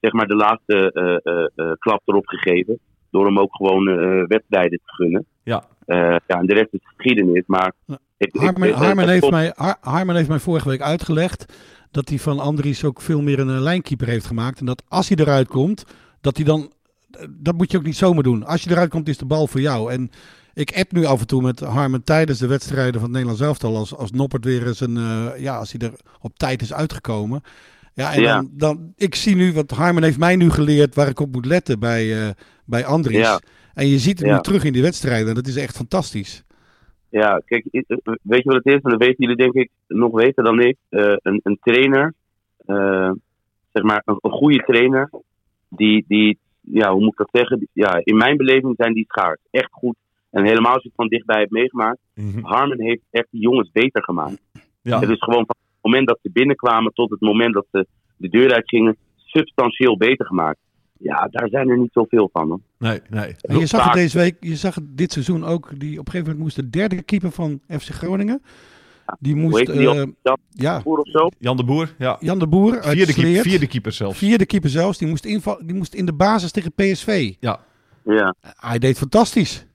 zeg 0.00 0.12
maar, 0.12 0.26
de 0.26 0.34
laatste 0.36 0.92
eh, 0.92 1.32
eh, 1.34 1.46
eh, 1.54 1.72
klap 1.78 2.02
erop 2.04 2.26
gegeven. 2.26 2.78
Door 3.10 3.24
hem 3.26 3.38
ook 3.38 3.54
gewoon 3.56 3.88
eh, 3.88 4.22
wedstrijden 4.26 4.78
te 4.84 4.92
gunnen. 4.92 5.24
Ja. 5.42 5.64
Eh, 5.86 5.98
ja, 6.26 6.38
en 6.38 6.46
de 6.46 6.54
rest 6.54 6.68
is 6.72 6.80
geschiedenis. 6.82 7.42
Maar 7.46 7.72
Ja. 7.86 7.98
ik, 8.16 8.34
ik- 8.34 8.40
Harmen, 8.40 8.72
Harmen, 8.72 9.04
het 9.04 9.12
heeft 9.20 9.30
mij, 9.30 9.52
Har- 9.56 9.78
Harmen 9.80 10.16
heeft 10.16 10.28
mij 10.28 10.38
vorige 10.38 10.68
week 10.68 10.82
uitgelegd 10.82 11.56
dat 11.90 12.08
hij 12.08 12.18
van 12.18 12.38
Andries 12.40 12.84
ook 12.84 13.00
veel 13.00 13.22
meer 13.22 13.38
een 13.38 13.60
lijnkeeper 13.60 14.06
heeft 14.06 14.26
gemaakt. 14.26 14.60
En 14.60 14.66
dat 14.66 14.82
als 14.88 15.08
hij 15.08 15.16
eruit 15.18 15.48
komt, 15.48 15.84
dat 16.20 16.36
hij 16.36 16.44
dan... 16.46 16.70
Dat 17.30 17.54
moet 17.56 17.70
je 17.70 17.78
ook 17.78 17.84
niet 17.84 17.96
zomaar 17.96 18.22
doen. 18.22 18.44
Als 18.44 18.62
je 18.62 18.70
eruit 18.70 18.90
komt, 18.90 19.08
is 19.08 19.18
de 19.18 19.24
bal 19.26 19.46
voor 19.46 19.60
jou. 19.60 19.92
En 19.92 20.10
ik 20.54 20.76
app 20.76 20.92
nu 20.92 21.04
af 21.04 21.20
en 21.20 21.26
toe 21.26 21.42
met 21.42 21.60
Harmen 21.60 22.04
tijdens 22.04 22.38
de 22.38 22.46
wedstrijden 22.46 22.92
van 22.94 23.02
het 23.02 23.10
Nederlands 23.10 23.40
elftal. 23.42 23.76
Als, 23.76 23.94
als 23.96 24.10
Noppert 24.10 24.44
weer 24.44 24.66
eens 24.66 24.80
een... 24.80 24.96
eh, 24.96 25.30
ja, 25.38 25.56
als 25.56 25.72
hij 25.72 25.88
er 25.88 25.94
op 26.20 26.36
tijd 26.38 26.62
is 26.62 26.72
uitgekomen. 26.72 27.40
Ja, 27.94 28.12
en 28.14 28.20
Ja. 28.20 28.34
Dan, 28.34 28.50
dan... 28.52 28.92
Ik 28.96 29.14
zie 29.14 29.36
nu, 29.36 29.52
wat 29.52 29.70
Harmen 29.70 30.02
heeft 30.02 30.18
mij 30.18 30.36
nu 30.36 30.50
geleerd 30.50 30.94
waar 30.94 31.08
ik 31.08 31.20
op 31.20 31.32
moet 31.32 31.46
letten 31.46 31.78
bij, 31.78 32.22
eh, 32.26 32.30
bij 32.64 32.84
Andries. 32.84 33.16
Ja. 33.18 33.40
En 33.74 33.86
je 33.86 33.98
ziet 33.98 34.18
het 34.18 34.28
Ja. 34.28 34.34
nu 34.34 34.40
terug 34.40 34.64
in 34.64 34.72
die 34.72 34.82
wedstrijden. 34.82 35.34
Dat 35.34 35.46
is 35.46 35.56
echt 35.56 35.76
fantastisch. 35.76 36.44
Ja, 37.08 37.42
kijk, 37.46 37.64
i- 37.72 37.84
weet 38.22 38.42
je 38.42 38.50
wat 38.50 38.64
het 38.64 38.74
is? 38.74 38.80
En 38.82 38.90
dat 38.90 38.98
weten 39.00 39.14
jullie 39.18 39.36
denk 39.36 39.52
ik 39.54 39.70
nog 39.86 40.10
beter 40.12 40.44
dan 40.44 40.60
ik. 40.60 40.76
Eh, 40.88 41.12
een, 41.22 41.40
een 41.42 41.58
trainer, 41.60 42.14
eh, 42.58 43.10
zeg 43.72 43.82
maar 43.82 44.02
een, 44.04 44.18
een 44.20 44.30
goede 44.30 44.58
trainer, 44.66 45.10
die, 45.68 46.04
die, 46.08 46.38
ja, 46.72 46.92
hoe 46.92 47.00
moet 47.00 47.12
ik 47.12 47.18
dat 47.18 47.28
zeggen? 47.32 47.68
Ja, 47.72 48.00
in 48.04 48.16
mijn 48.16 48.36
beleving 48.36 48.74
zijn 48.76 48.94
die 48.94 49.04
schaars. 49.08 49.40
Echt 49.50 49.68
goed. 49.70 49.96
En 50.30 50.44
helemaal 50.44 50.72
als 50.72 50.82
je 50.82 50.88
het 50.88 50.96
van 50.96 51.08
dichtbij 51.08 51.38
hebt 51.38 51.50
meegemaakt. 51.50 51.98
Mhm. 52.14 52.44
Harmon 52.44 52.80
heeft 52.80 53.02
echt 53.10 53.26
die 53.30 53.40
jongens 53.40 53.70
beter 53.72 54.02
gemaakt. 54.02 54.40
Ja, 54.82 55.00
Het 55.00 55.10
is 55.10 55.18
gewoon 55.18 55.46
van 55.46 55.56
het 55.58 55.82
moment 55.82 56.08
dat 56.08 56.18
ze 56.22 56.30
binnenkwamen 56.32 56.92
tot 56.92 57.10
het 57.10 57.20
moment 57.20 57.54
dat 57.54 57.66
ze 57.72 57.86
de 58.16 58.28
deur 58.28 58.54
uitgingen, 58.54 58.96
substantieel 59.16 59.96
beter 59.96 60.26
gemaakt. 60.26 60.58
Ja, 60.98 61.28
daar 61.30 61.48
zijn 61.48 61.68
er 61.68 61.78
niet 61.78 61.92
zoveel 61.92 62.30
van. 62.32 62.48
Hoor. 62.48 62.60
nee, 62.78 63.00
nee. 63.10 63.34
En 63.40 63.58
je 63.58 63.66
zag 63.66 63.84
het 63.84 63.92
deze 63.92 64.18
week, 64.18 64.36
je 64.40 64.56
zag 64.56 64.74
het 64.74 64.96
dit 64.96 65.12
seizoen 65.12 65.44
ook. 65.44 65.80
Die 65.80 65.98
op 65.98 66.06
een 66.06 66.12
gegeven 66.12 66.22
moment 66.22 66.38
moest 66.38 66.56
de 66.56 66.70
derde 66.70 67.02
keeper 67.02 67.30
van 67.30 67.60
FC 67.68 67.88
Groningen. 67.88 68.42
Die 69.18 69.36
moest, 69.36 69.66
die? 69.66 69.74
eh, 69.74 69.82
Jan 69.82 70.14
ja, 70.50 70.82
Boer 70.82 70.98
of 70.98 71.08
zo? 71.08 71.28
Jan 71.38 71.56
de 71.56 71.64
Boer, 71.64 71.94
ja. 71.98 72.16
Jan 72.20 72.38
de 72.38 72.46
Boer 72.46 72.72
uit 72.80 72.96
Vierde, 72.96 73.12
keeper, 73.12 73.42
vierde 73.42 73.66
keeper 73.66 73.92
zelfs. 73.92 74.18
Vierde 74.18 74.46
keeper 74.46 74.70
zelfs. 74.70 74.98
Die 74.98 75.08
moest, 75.08 75.24
inval, 75.24 75.58
die 75.64 75.74
moest 75.74 75.94
in 75.94 76.06
de 76.06 76.14
basis 76.14 76.50
tegen 76.50 76.72
PSV. 76.72 77.34
Ja, 77.40 77.60
Ja. 78.02 78.34
Hij 78.40 78.78
deed 78.78 78.98
fantastisch. 78.98 79.66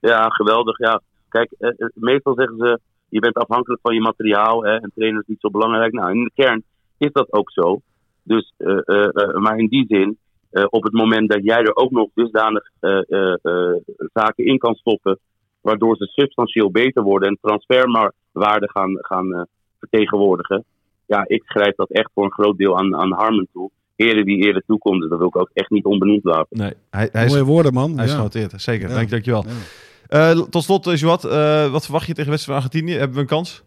Ja, 0.00 0.28
geweldig. 0.28 0.78
Ja. 0.78 1.00
Kijk, 1.28 1.52
eh, 1.58 1.68
eh, 1.68 1.88
meestal 1.94 2.34
zeggen 2.34 2.56
ze, 2.56 2.80
je 3.08 3.20
bent 3.20 3.34
afhankelijk 3.36 3.80
van 3.82 3.94
je 3.94 4.00
materiaal 4.00 4.64
hè, 4.64 4.74
en 4.76 4.90
trainen 4.94 5.20
is 5.20 5.26
niet 5.26 5.40
zo 5.40 5.50
belangrijk. 5.50 5.92
Nou, 5.92 6.10
in 6.12 6.24
de 6.24 6.30
kern 6.34 6.62
is 6.98 7.12
dat 7.12 7.32
ook 7.32 7.50
zo. 7.50 7.80
Dus, 8.22 8.52
eh, 8.56 8.78
eh, 8.84 9.08
eh, 9.12 9.34
maar 9.34 9.58
in 9.58 9.66
die 9.68 9.84
zin, 9.88 10.18
eh, 10.50 10.64
op 10.68 10.82
het 10.82 10.92
moment 10.92 11.30
dat 11.30 11.44
jij 11.44 11.58
er 11.58 11.76
ook 11.76 11.90
nog 11.90 12.08
dusdanig 12.14 12.70
eh, 12.80 13.10
eh, 13.10 13.34
eh, 13.42 13.76
zaken 14.12 14.44
in 14.44 14.58
kan 14.58 14.74
stoppen, 14.74 15.18
waardoor 15.62 15.96
ze 15.96 16.06
substantieel 16.06 16.70
beter 16.70 17.02
worden 17.02 17.28
en 17.28 17.38
transferwaarde 17.40 18.70
gaan, 18.70 18.98
gaan 19.00 19.34
eh, 19.34 19.42
vertegenwoordigen. 19.78 20.64
Ja, 21.06 21.24
ik 21.26 21.42
schrijf 21.44 21.74
dat 21.74 21.90
echt 21.90 22.10
voor 22.14 22.24
een 22.24 22.32
groot 22.32 22.58
deel 22.58 22.78
aan, 22.78 22.96
aan 22.96 23.12
Harmon 23.12 23.48
toe. 23.52 23.70
Heren 23.96 24.24
wie 24.24 24.44
eerder 24.44 24.62
toekomt, 24.66 25.08
dat 25.08 25.18
wil 25.18 25.28
ik 25.28 25.36
ook 25.36 25.50
echt 25.52 25.70
niet 25.70 25.84
onbenoemd 25.84 26.24
laten. 26.24 26.58
nee. 26.58 26.72
Hij, 26.90 27.08
hij 27.12 27.24
is, 27.24 27.30
Mooie 27.30 27.44
woorden, 27.44 27.72
man. 27.72 27.94
hij 27.96 28.04
is 28.04 28.10
ja. 28.10 28.16
genoteerd. 28.16 28.52
Zeker, 28.56 28.88
Ja. 28.88 28.94
dank, 28.94 29.10
dankjewel. 29.10 29.44
Ja. 29.46 30.30
Eh, 30.30 30.40
tot 30.40 30.62
slot, 30.62 30.86
uh, 30.86 30.96
Joat, 30.96 31.24
eh, 31.24 31.70
wat 31.72 31.84
verwacht 31.84 32.06
je 32.06 32.14
tegen 32.14 32.30
wedstrijd 32.30 32.60
van 32.60 32.68
Argentinië? 32.70 32.98
Hebben 32.98 33.14
we 33.16 33.20
een 33.22 33.26
kans? 33.28 33.62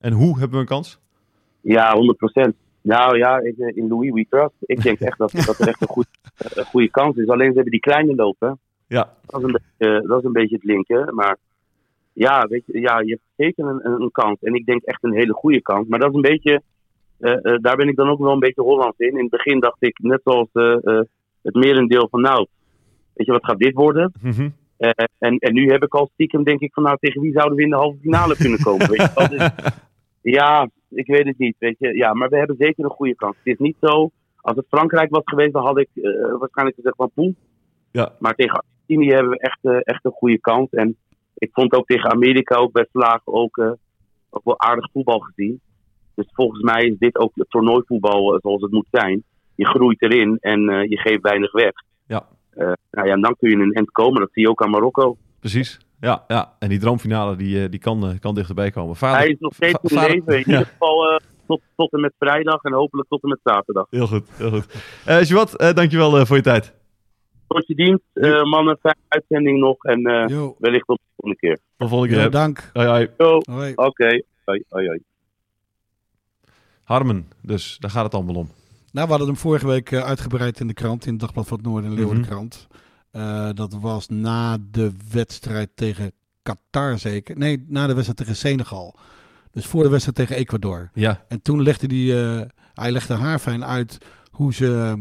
En 0.00 0.12
hoe 0.12 0.38
hebben 0.38 0.50
we 0.50 0.58
een 0.58 0.66
kans? 0.66 0.98
Ja, 1.60 1.94
100%. 1.94 2.54
Nou 2.80 3.18
ja, 3.18 3.38
ik, 3.38 3.58
eh, 3.58 3.76
in 3.76 3.88
Louis 3.88 4.10
We 4.12 4.26
Trust. 4.30 4.54
Ik 4.60 4.82
denk 4.82 5.00
echt 5.00 5.18
dat, 5.18 5.32
dat 5.32 5.58
er 5.58 5.68
echt 5.68 5.80
een, 5.80 5.88
goed, 5.88 6.06
een 6.54 6.64
goede 6.64 6.90
kans 6.90 7.16
is. 7.16 7.28
Alleen 7.28 7.48
ze 7.48 7.54
hebben 7.54 7.70
die 7.70 7.80
kleine 7.80 8.14
lopen. 8.14 8.58
Ja, 8.86 9.14
Dat 9.26 9.40
is 9.40 9.46
een 9.46 9.52
beetje, 9.52 10.06
dat 10.06 10.18
is 10.18 10.24
een 10.24 10.32
beetje 10.32 10.54
het 10.54 10.64
linken. 10.64 11.14
Maar 11.14 11.36
ja, 12.16 12.46
weet 12.48 12.62
je, 12.66 12.80
ja, 12.80 13.00
je 13.00 13.10
hebt 13.10 13.22
zeker 13.36 13.66
een, 13.66 14.02
een, 14.02 14.10
kans. 14.12 14.38
En 14.40 14.54
ik 14.54 14.66
denk 14.66 14.82
echt 14.82 15.04
een 15.04 15.14
hele 15.14 15.32
goede 15.32 15.62
kans. 15.62 15.88
Maar 15.88 15.98
dat 15.98 16.08
is 16.08 16.14
een 16.14 16.20
beetje, 16.20 16.62
eh, 17.18 17.32
eh, 17.32 17.60
daar 17.60 17.76
ben 17.76 17.88
ik 17.88 17.96
dan 17.96 18.08
ook 18.08 18.18
wel 18.18 18.32
een 18.32 18.38
beetje 18.38 18.62
Hollands 18.62 18.98
in. 18.98 19.10
In 19.10 19.20
het 19.20 19.30
begin 19.30 19.60
dacht 19.60 19.76
ik, 19.78 19.98
net 20.02 20.20
zoals 20.24 20.48
eh, 20.52 21.00
het 21.42 21.54
merendeel 21.54 22.08
van 22.10 22.20
nou, 22.20 22.46
weet 23.12 23.26
je 23.26 23.32
wat 23.32 23.44
gaat 23.44 23.58
dit 23.58 23.74
worden? 23.74 24.12
Mhm. 24.22 24.48
En, 25.18 25.38
en 25.38 25.54
nu 25.54 25.70
heb 25.70 25.82
ik 25.82 25.94
al 25.94 26.10
stiekem 26.12 26.44
denk 26.44 26.60
ik 26.60 26.72
van 26.72 26.82
nou, 26.82 26.96
tegen 27.00 27.20
wie 27.20 27.32
zouden 27.32 27.56
we 27.56 27.62
in 27.62 27.70
de 27.70 27.76
halve 27.76 27.98
finale 28.00 28.36
kunnen 28.36 28.62
komen? 28.62 28.88
Weet 28.90 29.12
je? 29.14 29.28
Dus, 29.28 29.50
ja, 30.38 30.68
ik 30.88 31.06
weet 31.06 31.26
het 31.26 31.38
niet. 31.38 31.56
Weet 31.58 31.78
je. 31.78 31.96
Ja, 31.96 32.14
maar 32.14 32.28
we 32.28 32.36
hebben 32.36 32.56
zeker 32.58 32.84
een 32.84 32.90
goede 32.90 33.14
kans. 33.14 33.36
Het 33.36 33.46
is 33.46 33.58
niet 33.58 33.76
zo, 33.80 34.10
als 34.36 34.56
het 34.56 34.66
Frankrijk 34.68 35.10
was 35.10 35.22
geweest, 35.24 35.52
dan 35.52 35.64
had 35.64 35.78
ik 35.78 35.88
waarschijnlijk 36.38 36.76
gezegd 36.76 36.96
van 36.96 37.10
poel. 37.14 37.34
Ja. 37.90 38.12
Maar 38.18 38.34
tegen 38.34 38.64
Argentinië 38.86 39.12
hebben 39.14 39.30
we 39.30 39.38
echt, 39.38 39.58
eh, 39.62 39.76
echt 39.82 40.04
een 40.04 40.10
goede 40.10 40.38
kans. 40.40 40.70
En 40.70 40.96
ik 41.34 41.50
vond 41.52 41.72
ook 41.72 41.86
tegen 41.86 42.10
Amerika 42.10 42.56
ook 42.56 42.72
bij 42.72 42.86
ook, 43.24 43.58
eh, 43.58 43.70
ook 44.30 44.44
wel 44.44 44.60
aardig 44.60 44.88
voetbal 44.92 45.18
gezien. 45.18 45.60
Dus 46.14 46.26
volgens 46.32 46.62
mij 46.62 46.82
is 46.82 46.98
dit 46.98 47.18
ook 47.18 47.30
het 47.34 47.50
toernooivoetbal 47.50 48.32
eh, 48.34 48.38
zoals 48.42 48.62
het 48.62 48.70
moet 48.72 48.88
zijn. 48.90 49.22
Je 49.54 49.66
groeit 49.66 50.02
erin 50.02 50.36
en 50.40 50.60
je 50.88 50.98
geeft 50.98 51.20
weinig 51.22 51.52
weg. 51.52 51.72
Ja. 52.06 52.26
Nou 52.90 53.06
ja, 53.06 53.12
en 53.14 53.20
dan 53.20 53.36
kun 53.38 53.48
je 53.50 53.54
in 53.56 53.60
een 53.60 53.72
end 53.72 53.90
komen. 53.90 54.20
Dat 54.20 54.28
zie 54.32 54.42
je 54.42 54.48
ook 54.50 54.62
aan 54.62 54.70
Marokko. 54.70 55.16
precies. 55.40 55.78
Ja, 56.00 56.24
ja, 56.28 56.52
en 56.58 56.68
die 56.68 56.78
droomfinale 56.78 57.36
die, 57.36 57.68
die 57.68 57.80
kan, 57.80 58.18
kan 58.20 58.34
dichterbij 58.34 58.70
komen. 58.70 58.96
Vader, 58.96 59.18
Hij 59.18 59.28
is 59.28 59.38
nog 59.38 59.54
steeds 59.54 59.78
in 59.82 59.96
vader- 59.96 60.10
leven. 60.10 60.32
In 60.32 60.38
Ja. 60.46 60.58
ieder 60.58 60.66
geval 60.66 61.20
tot, 61.46 61.60
tot 61.76 61.92
en 61.92 62.00
met 62.00 62.12
vrijdag 62.18 62.62
en 62.62 62.72
hopelijk 62.72 63.08
tot 63.08 63.22
en 63.22 63.28
met 63.28 63.38
zaterdag. 63.42 63.86
Heel 63.90 64.06
goed, 64.06 64.28
heel 64.36 64.50
goed. 64.50 64.66
Eh 65.04 65.22
Joat, 65.22 65.54
eh, 65.56 65.72
dankjewel 65.72 66.26
voor 66.26 66.36
je 66.36 66.42
tijd. 66.42 66.74
Tot 67.48 67.66
je 67.66 67.74
dienst, 67.74 68.04
eh, 68.12 68.42
mannen. 68.42 68.78
Fijne 68.80 68.98
uitzending 69.08 69.58
nog. 69.58 69.84
En 69.84 70.04
eh, 70.06 70.48
wellicht 70.58 70.86
tot 70.86 70.98
de 70.98 71.10
volgende 71.16 71.36
keer. 71.40 71.54
Tot 71.56 71.62
de 71.76 71.88
volgende 71.88 72.14
keer. 72.16 72.30
dank. 72.30 72.70
Hoi, 72.72 72.86
hoi. 73.44 73.72
Oké. 73.74 74.22
Hoi, 74.44 74.64
hoi, 74.68 74.86
hoi. 74.86 75.00
Harmen, 76.82 77.28
dus 77.42 77.76
daar 77.80 77.90
gaat 77.90 78.04
het 78.04 78.14
allemaal 78.14 78.34
om. 78.34 78.50
Nou, 78.92 79.04
we 79.06 79.12
hadden 79.14 79.28
hem 79.28 79.36
vorige 79.40 79.66
week 79.66 79.90
eh, 79.92 80.04
uitgebreid 80.04 80.60
in 80.60 80.66
de 80.66 80.74
krant, 80.74 81.06
in 81.06 81.12
het 81.12 81.20
Dagblad 81.20 81.46
van 81.46 81.56
het 81.56 81.66
Noorden 81.66 81.90
en 81.90 81.96
Leeuwardenkrant. 81.96 82.66
Eh, 83.10 83.48
dat 83.54 83.72
was 83.80 84.08
na 84.08 84.58
de 84.70 84.92
wedstrijd 85.12 85.70
tegen 85.74 86.12
Qatar 86.42 86.98
zeker. 86.98 87.38
Nee, 87.38 87.64
na 87.68 87.80
de 87.86 87.92
wedstrijd 87.92 88.18
tegen 88.18 88.36
Senegal. 88.36 88.94
Dus 89.50 89.66
voor 89.66 89.82
de 89.82 89.88
wedstrijd 89.88 90.16
tegen 90.16 90.36
Ecuador. 90.36 90.90
Ja, 90.94 91.24
En 91.28 91.42
toen 91.42 91.62
legde 91.62 91.86
hij, 91.86 92.24
eh, 92.40 92.46
hij 92.74 92.90
legde 92.92 93.14
haarfijn 93.14 93.64
uit 93.64 93.98
hoe 94.30 94.54
ze, 94.54 94.98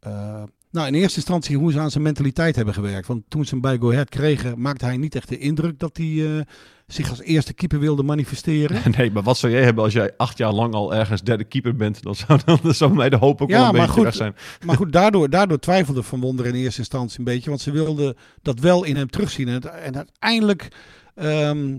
eh, 0.00 0.42
nou 0.70 0.86
in 0.86 0.94
eerste 0.94 1.16
instantie 1.16 1.56
hoe 1.56 1.72
ze 1.72 1.80
aan 1.80 1.90
zijn 1.90 2.02
mentaliteit 2.02 2.56
hebben 2.56 2.74
gewerkt. 2.74 3.06
Want 3.06 3.22
toen 3.28 3.44
ze 3.44 3.50
hem 3.50 3.60
bij 3.60 3.78
Go 3.78 3.90
Ahead 3.90 4.08
kregen, 4.08 4.60
maakte 4.60 4.84
hij 4.84 4.96
niet 4.96 5.14
echt 5.14 5.28
de 5.28 5.38
indruk 5.38 5.78
dat 5.78 5.96
hij 5.96 6.36
eh, 6.36 6.40
zich 6.86 7.10
als 7.10 7.20
eerste 7.20 7.52
keeper 7.52 7.78
wilde 7.78 8.02
manifesteren. 8.02 8.82
nee, 8.96 9.10
maar 9.10 9.22
wat 9.22 9.38
zou 9.38 9.52
jij 9.52 9.62
hebben 9.62 9.84
als 9.84 9.92
jij 9.92 10.14
acht 10.16 10.38
jaar 10.38 10.52
lang 10.52 10.74
al 10.74 10.94
ergens 10.94 11.22
derde 11.22 11.44
keeper 11.44 11.76
bent? 11.76 12.02
Dan 12.02 12.14
zou, 12.14 12.40
dan 12.62 12.74
zou 12.74 12.94
mij 12.94 13.10
de 13.10 13.16
hoop 13.16 13.42
ook 13.42 13.50
Ja, 13.50 13.58
wel 13.58 13.66
een 13.66 13.72
beetje 13.72 13.88
goed, 13.88 14.02
weg 14.04 14.14
zijn. 14.14 14.34
Maar 14.66 14.76
goed, 14.76 14.92
daardoor, 14.92 15.30
daardoor 15.30 15.58
twijfelde 15.58 16.02
Van 16.02 16.20
Wonder 16.20 16.46
in 16.46 16.54
eerste 16.54 16.78
instantie 16.78 17.18
een 17.18 17.24
beetje. 17.24 17.48
Want 17.48 17.62
ze 17.62 17.70
wilden 17.70 18.16
dat 18.42 18.58
wel 18.58 18.84
in 18.84 18.96
hem 18.96 19.10
terugzien. 19.10 19.48
En, 19.48 19.82
en 19.82 19.96
uiteindelijk 19.96 20.68
ehm, 21.14 21.78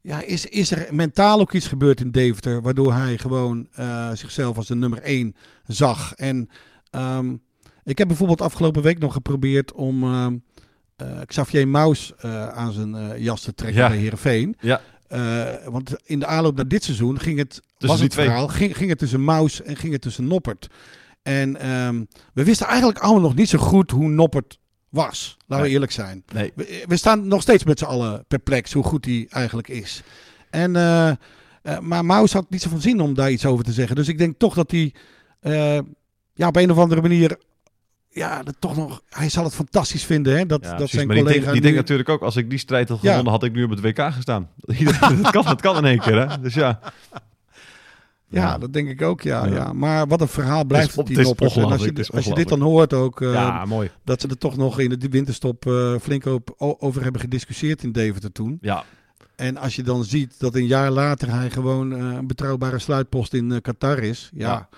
ja, 0.00 0.22
is, 0.22 0.46
is 0.46 0.70
er 0.70 0.88
mentaal 0.90 1.40
ook 1.40 1.52
iets 1.52 1.68
gebeurd 1.68 2.00
in 2.00 2.10
Deventer. 2.10 2.62
Waardoor 2.62 2.92
hij 2.92 3.18
gewoon 3.18 3.68
eh, 3.72 4.10
zichzelf 4.12 4.56
als 4.56 4.66
de 4.66 4.74
nummer 4.74 5.02
één 5.02 5.34
zag. 5.66 6.14
En 6.14 6.48
ehm, 6.90 7.34
ik 7.86 7.98
heb 7.98 8.08
bijvoorbeeld 8.08 8.40
afgelopen 8.40 8.82
week 8.82 8.98
nog 8.98 9.12
geprobeerd 9.12 9.72
om 9.72 10.02
ehm, 10.02 10.36
eh, 10.96 11.20
Xavier 11.26 11.68
Maus 11.68 12.12
eh, 12.18 12.48
aan 12.48 12.72
zijn 12.72 12.94
eh, 12.94 13.18
jas 13.22 13.40
te 13.40 13.54
trekken 13.54 13.82
Ja. 13.82 13.88
bij 13.88 13.96
Heerenveen. 13.96 14.56
Ja. 14.60 14.80
Eh, 15.08 15.44
want 15.68 15.96
in 16.04 16.18
de 16.18 16.26
aanloop 16.26 16.56
naar 16.56 16.68
dit 16.68 16.84
seizoen 16.84 17.20
ging 17.20 17.38
het, 17.38 17.62
was 17.78 18.00
het 18.00 18.10
twee. 18.10 18.26
verhaal, 18.26 18.48
ging, 18.48 18.76
ging 18.76 18.88
het 18.90 18.98
tussen 18.98 19.24
Maus 19.24 19.62
en 19.62 19.76
ging 19.76 19.92
het 19.92 20.02
tussen 20.02 20.26
Noppert. 20.26 20.66
En 21.22 21.60
ehm, 21.60 22.04
we 22.34 22.44
wisten 22.44 22.66
eigenlijk 22.66 22.98
allemaal 22.98 23.22
nog 23.22 23.34
niet 23.34 23.48
zo 23.48 23.58
goed 23.58 23.90
hoe 23.90 24.08
Noppert 24.08 24.58
was. 24.88 25.36
Laten 25.46 25.64
we 25.66 25.70
eerlijk 25.70 25.92
zijn. 25.92 26.24
Nee, 26.32 26.52
We, 26.54 26.84
we 26.86 26.96
staan 26.96 27.28
nog 27.28 27.42
steeds 27.42 27.64
met 27.64 27.78
z'n 27.78 27.84
allen 27.84 28.24
perplex 28.28 28.72
hoe 28.72 28.82
goed 28.84 29.04
hij 29.04 29.26
eigenlijk 29.30 29.68
is. 29.68 30.02
En, 30.50 30.76
eh, 30.76 31.08
eh, 31.08 31.16
maar 31.80 32.04
Maus 32.04 32.32
had 32.32 32.50
niet 32.50 32.62
zoveel 32.62 32.80
zin 32.80 33.00
om 33.00 33.14
daar 33.14 33.30
iets 33.30 33.46
over 33.46 33.64
te 33.64 33.72
zeggen. 33.72 33.96
Dus 33.96 34.08
ik 34.08 34.18
denk 34.18 34.38
toch 34.38 34.54
dat 34.54 34.70
hij 34.70 34.94
eh, 35.40 35.78
ja, 36.34 36.46
op 36.48 36.56
een 36.56 36.70
of 36.70 36.78
andere 36.78 37.02
manier... 37.02 37.38
Ja, 38.16 38.42
dat 38.42 38.54
toch 38.58 38.76
nog, 38.76 39.02
hij 39.08 39.28
zal 39.28 39.44
het 39.44 39.54
fantastisch 39.54 40.04
vinden 40.04 40.36
hè, 40.36 40.46
dat, 40.46 40.60
ja, 40.62 40.68
dat 40.68 40.76
precies. 40.76 40.94
zijn 40.94 41.06
maar 41.06 41.16
die, 41.16 41.24
nu- 41.52 41.60
denkt 41.60 41.76
natuurlijk 41.76 42.08
ook, 42.08 42.22
als 42.22 42.36
ik 42.36 42.50
die 42.50 42.58
strijd 42.58 42.88
had 42.88 42.98
Ja. 43.02 43.08
gewonnen, 43.08 43.32
had 43.32 43.42
ik 43.42 43.52
nu 43.52 43.62
op 43.64 43.70
het 43.70 43.80
WK 43.80 44.00
gestaan. 44.12 44.48
dat, 45.22 45.30
kan, 45.30 45.44
dat 45.44 45.60
kan 45.60 45.76
in 45.76 45.84
één 45.84 45.98
keer, 45.98 46.28
hè? 46.28 46.40
Dus 46.40 46.54
ja. 46.54 46.80
Ja, 48.28 48.58
dat 48.58 48.72
denk 48.72 48.88
ik 48.88 49.02
ook, 49.02 49.20
ja. 49.22 49.44
Ja. 49.46 49.54
ja. 49.54 49.72
Maar 49.72 50.06
wat 50.06 50.20
een 50.20 50.28
verhaal 50.28 50.64
blijft 50.64 50.90
op- 50.90 50.96
het, 50.96 51.06
die 51.06 51.16
het 51.16 51.24
is 51.26 51.32
Noppert. 51.32 51.56
En 51.56 51.72
als 51.72 51.84
je, 51.84 51.92
is 51.92 52.12
als 52.12 52.24
je 52.24 52.34
dit 52.34 52.48
dan 52.48 52.60
hoort 52.60 52.92
ook, 52.92 53.20
eh, 53.20 53.32
ja, 53.32 53.64
mooi. 53.64 53.90
dat 54.04 54.20
ze 54.20 54.28
er 54.28 54.38
toch 54.38 54.56
nog 54.56 54.78
in 54.80 54.88
de 54.98 55.08
winterstop 55.08 55.66
eh, 55.66 55.94
flink 56.00 56.24
op, 56.24 56.54
over 56.58 57.02
hebben 57.02 57.20
gediscussieerd 57.20 57.82
in 57.82 57.92
Deventer 57.92 58.32
toen. 58.32 58.58
Ja, 58.60 58.84
En 59.36 59.56
als 59.56 59.76
je 59.76 59.82
dan 59.82 60.04
ziet 60.04 60.34
dat 60.38 60.54
een 60.54 60.66
jaar 60.66 60.90
later 60.90 61.30
hij 61.30 61.50
gewoon 61.50 61.92
eh, 61.92 61.98
een 61.98 62.26
betrouwbare 62.26 62.78
sluitpost 62.78 63.34
in 63.34 63.60
Qatar 63.62 63.98
is, 63.98 64.30
Ja. 64.34 64.68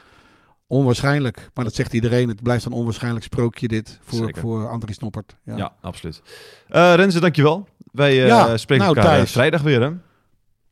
Onwaarschijnlijk. 0.69 1.49
Maar 1.55 1.65
dat 1.65 1.75
zegt 1.75 1.93
iedereen, 1.93 2.29
het 2.29 2.43
blijft 2.43 2.65
een 2.65 2.73
onwaarschijnlijk 2.73 3.25
sprookje 3.25 3.69
dit 3.69 3.99
voor, 4.05 4.19
Zeker. 4.27 4.41
voor 4.41 4.69
Andries 4.69 4.99
Noppert. 4.99 5.37
Ja. 5.45 5.57
ja. 5.57 5.73
absoluut. 5.81 6.23
Eh 6.69 6.95
Renze, 6.95 7.21
dankjewel. 7.21 7.69
Wij 7.93 8.11
eh, 8.23 8.27
Ja, 8.27 8.57
spreken 8.57 8.85
nou, 8.85 8.97
elkaar 8.97 9.19
eh, 9.21 9.27
vrijdag 9.27 9.63
weer, 9.63 9.81
hè? 9.83 9.91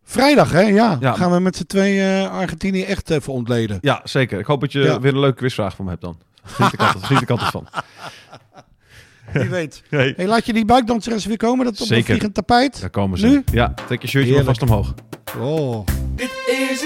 Vrijdag, 0.04 0.52
hè? 0.52 0.60
Ja. 0.60 0.96
Ja. 1.00 1.12
Gaan 1.14 1.30
we 1.32 1.40
met 1.40 1.56
z'n 1.56 1.64
twee 1.64 2.00
eh, 2.00 2.30
Argentinië 2.30 2.82
echt 2.82 3.10
even 3.10 3.32
ontleden. 3.32 3.78
Ja, 3.80 4.00
zeker. 4.04 4.38
Ik 4.38 4.46
hoop 4.46 4.60
dat 4.60 4.72
je 4.72 4.80
Ja. 4.80 5.00
weer 5.00 5.12
een 5.12 5.20
leuke 5.20 5.36
quizvraag 5.36 5.76
van 5.76 5.84
me 5.84 5.90
hebt 5.90 6.02
dan. 6.02 6.18
Geniet 6.44 6.70
de 6.70 6.76
kant, 6.76 7.04
geniet 7.04 7.20
de 7.20 7.26
kant 7.26 7.40
ervan. 7.40 7.66
Wie 9.32 9.48
weet. 9.48 9.82
Hey, 9.90 10.12
Hey, 10.16 10.26
laat 10.26 10.46
je 10.46 10.52
die 10.52 10.64
buikdanseres 10.64 11.24
weer 11.26 11.36
komen, 11.36 11.64
dat 11.64 11.80
op 11.80 11.86
Zeker. 11.86 11.96
een 11.98 12.04
vliegend 12.04 12.34
tapijt? 12.34 12.80
daar 12.80 12.90
komen 12.90 13.18
ze. 13.18 13.26
Nu? 13.26 13.42
Ja, 13.52 13.74
trek 13.86 14.02
je 14.02 14.08
shirtje 14.08 14.34
maar 14.34 14.44
vast 14.44 14.62
omhoog. 14.62 14.94
Oh. 15.40 15.86
Dit 16.14 16.30
is 16.70 16.80
het 16.82 16.85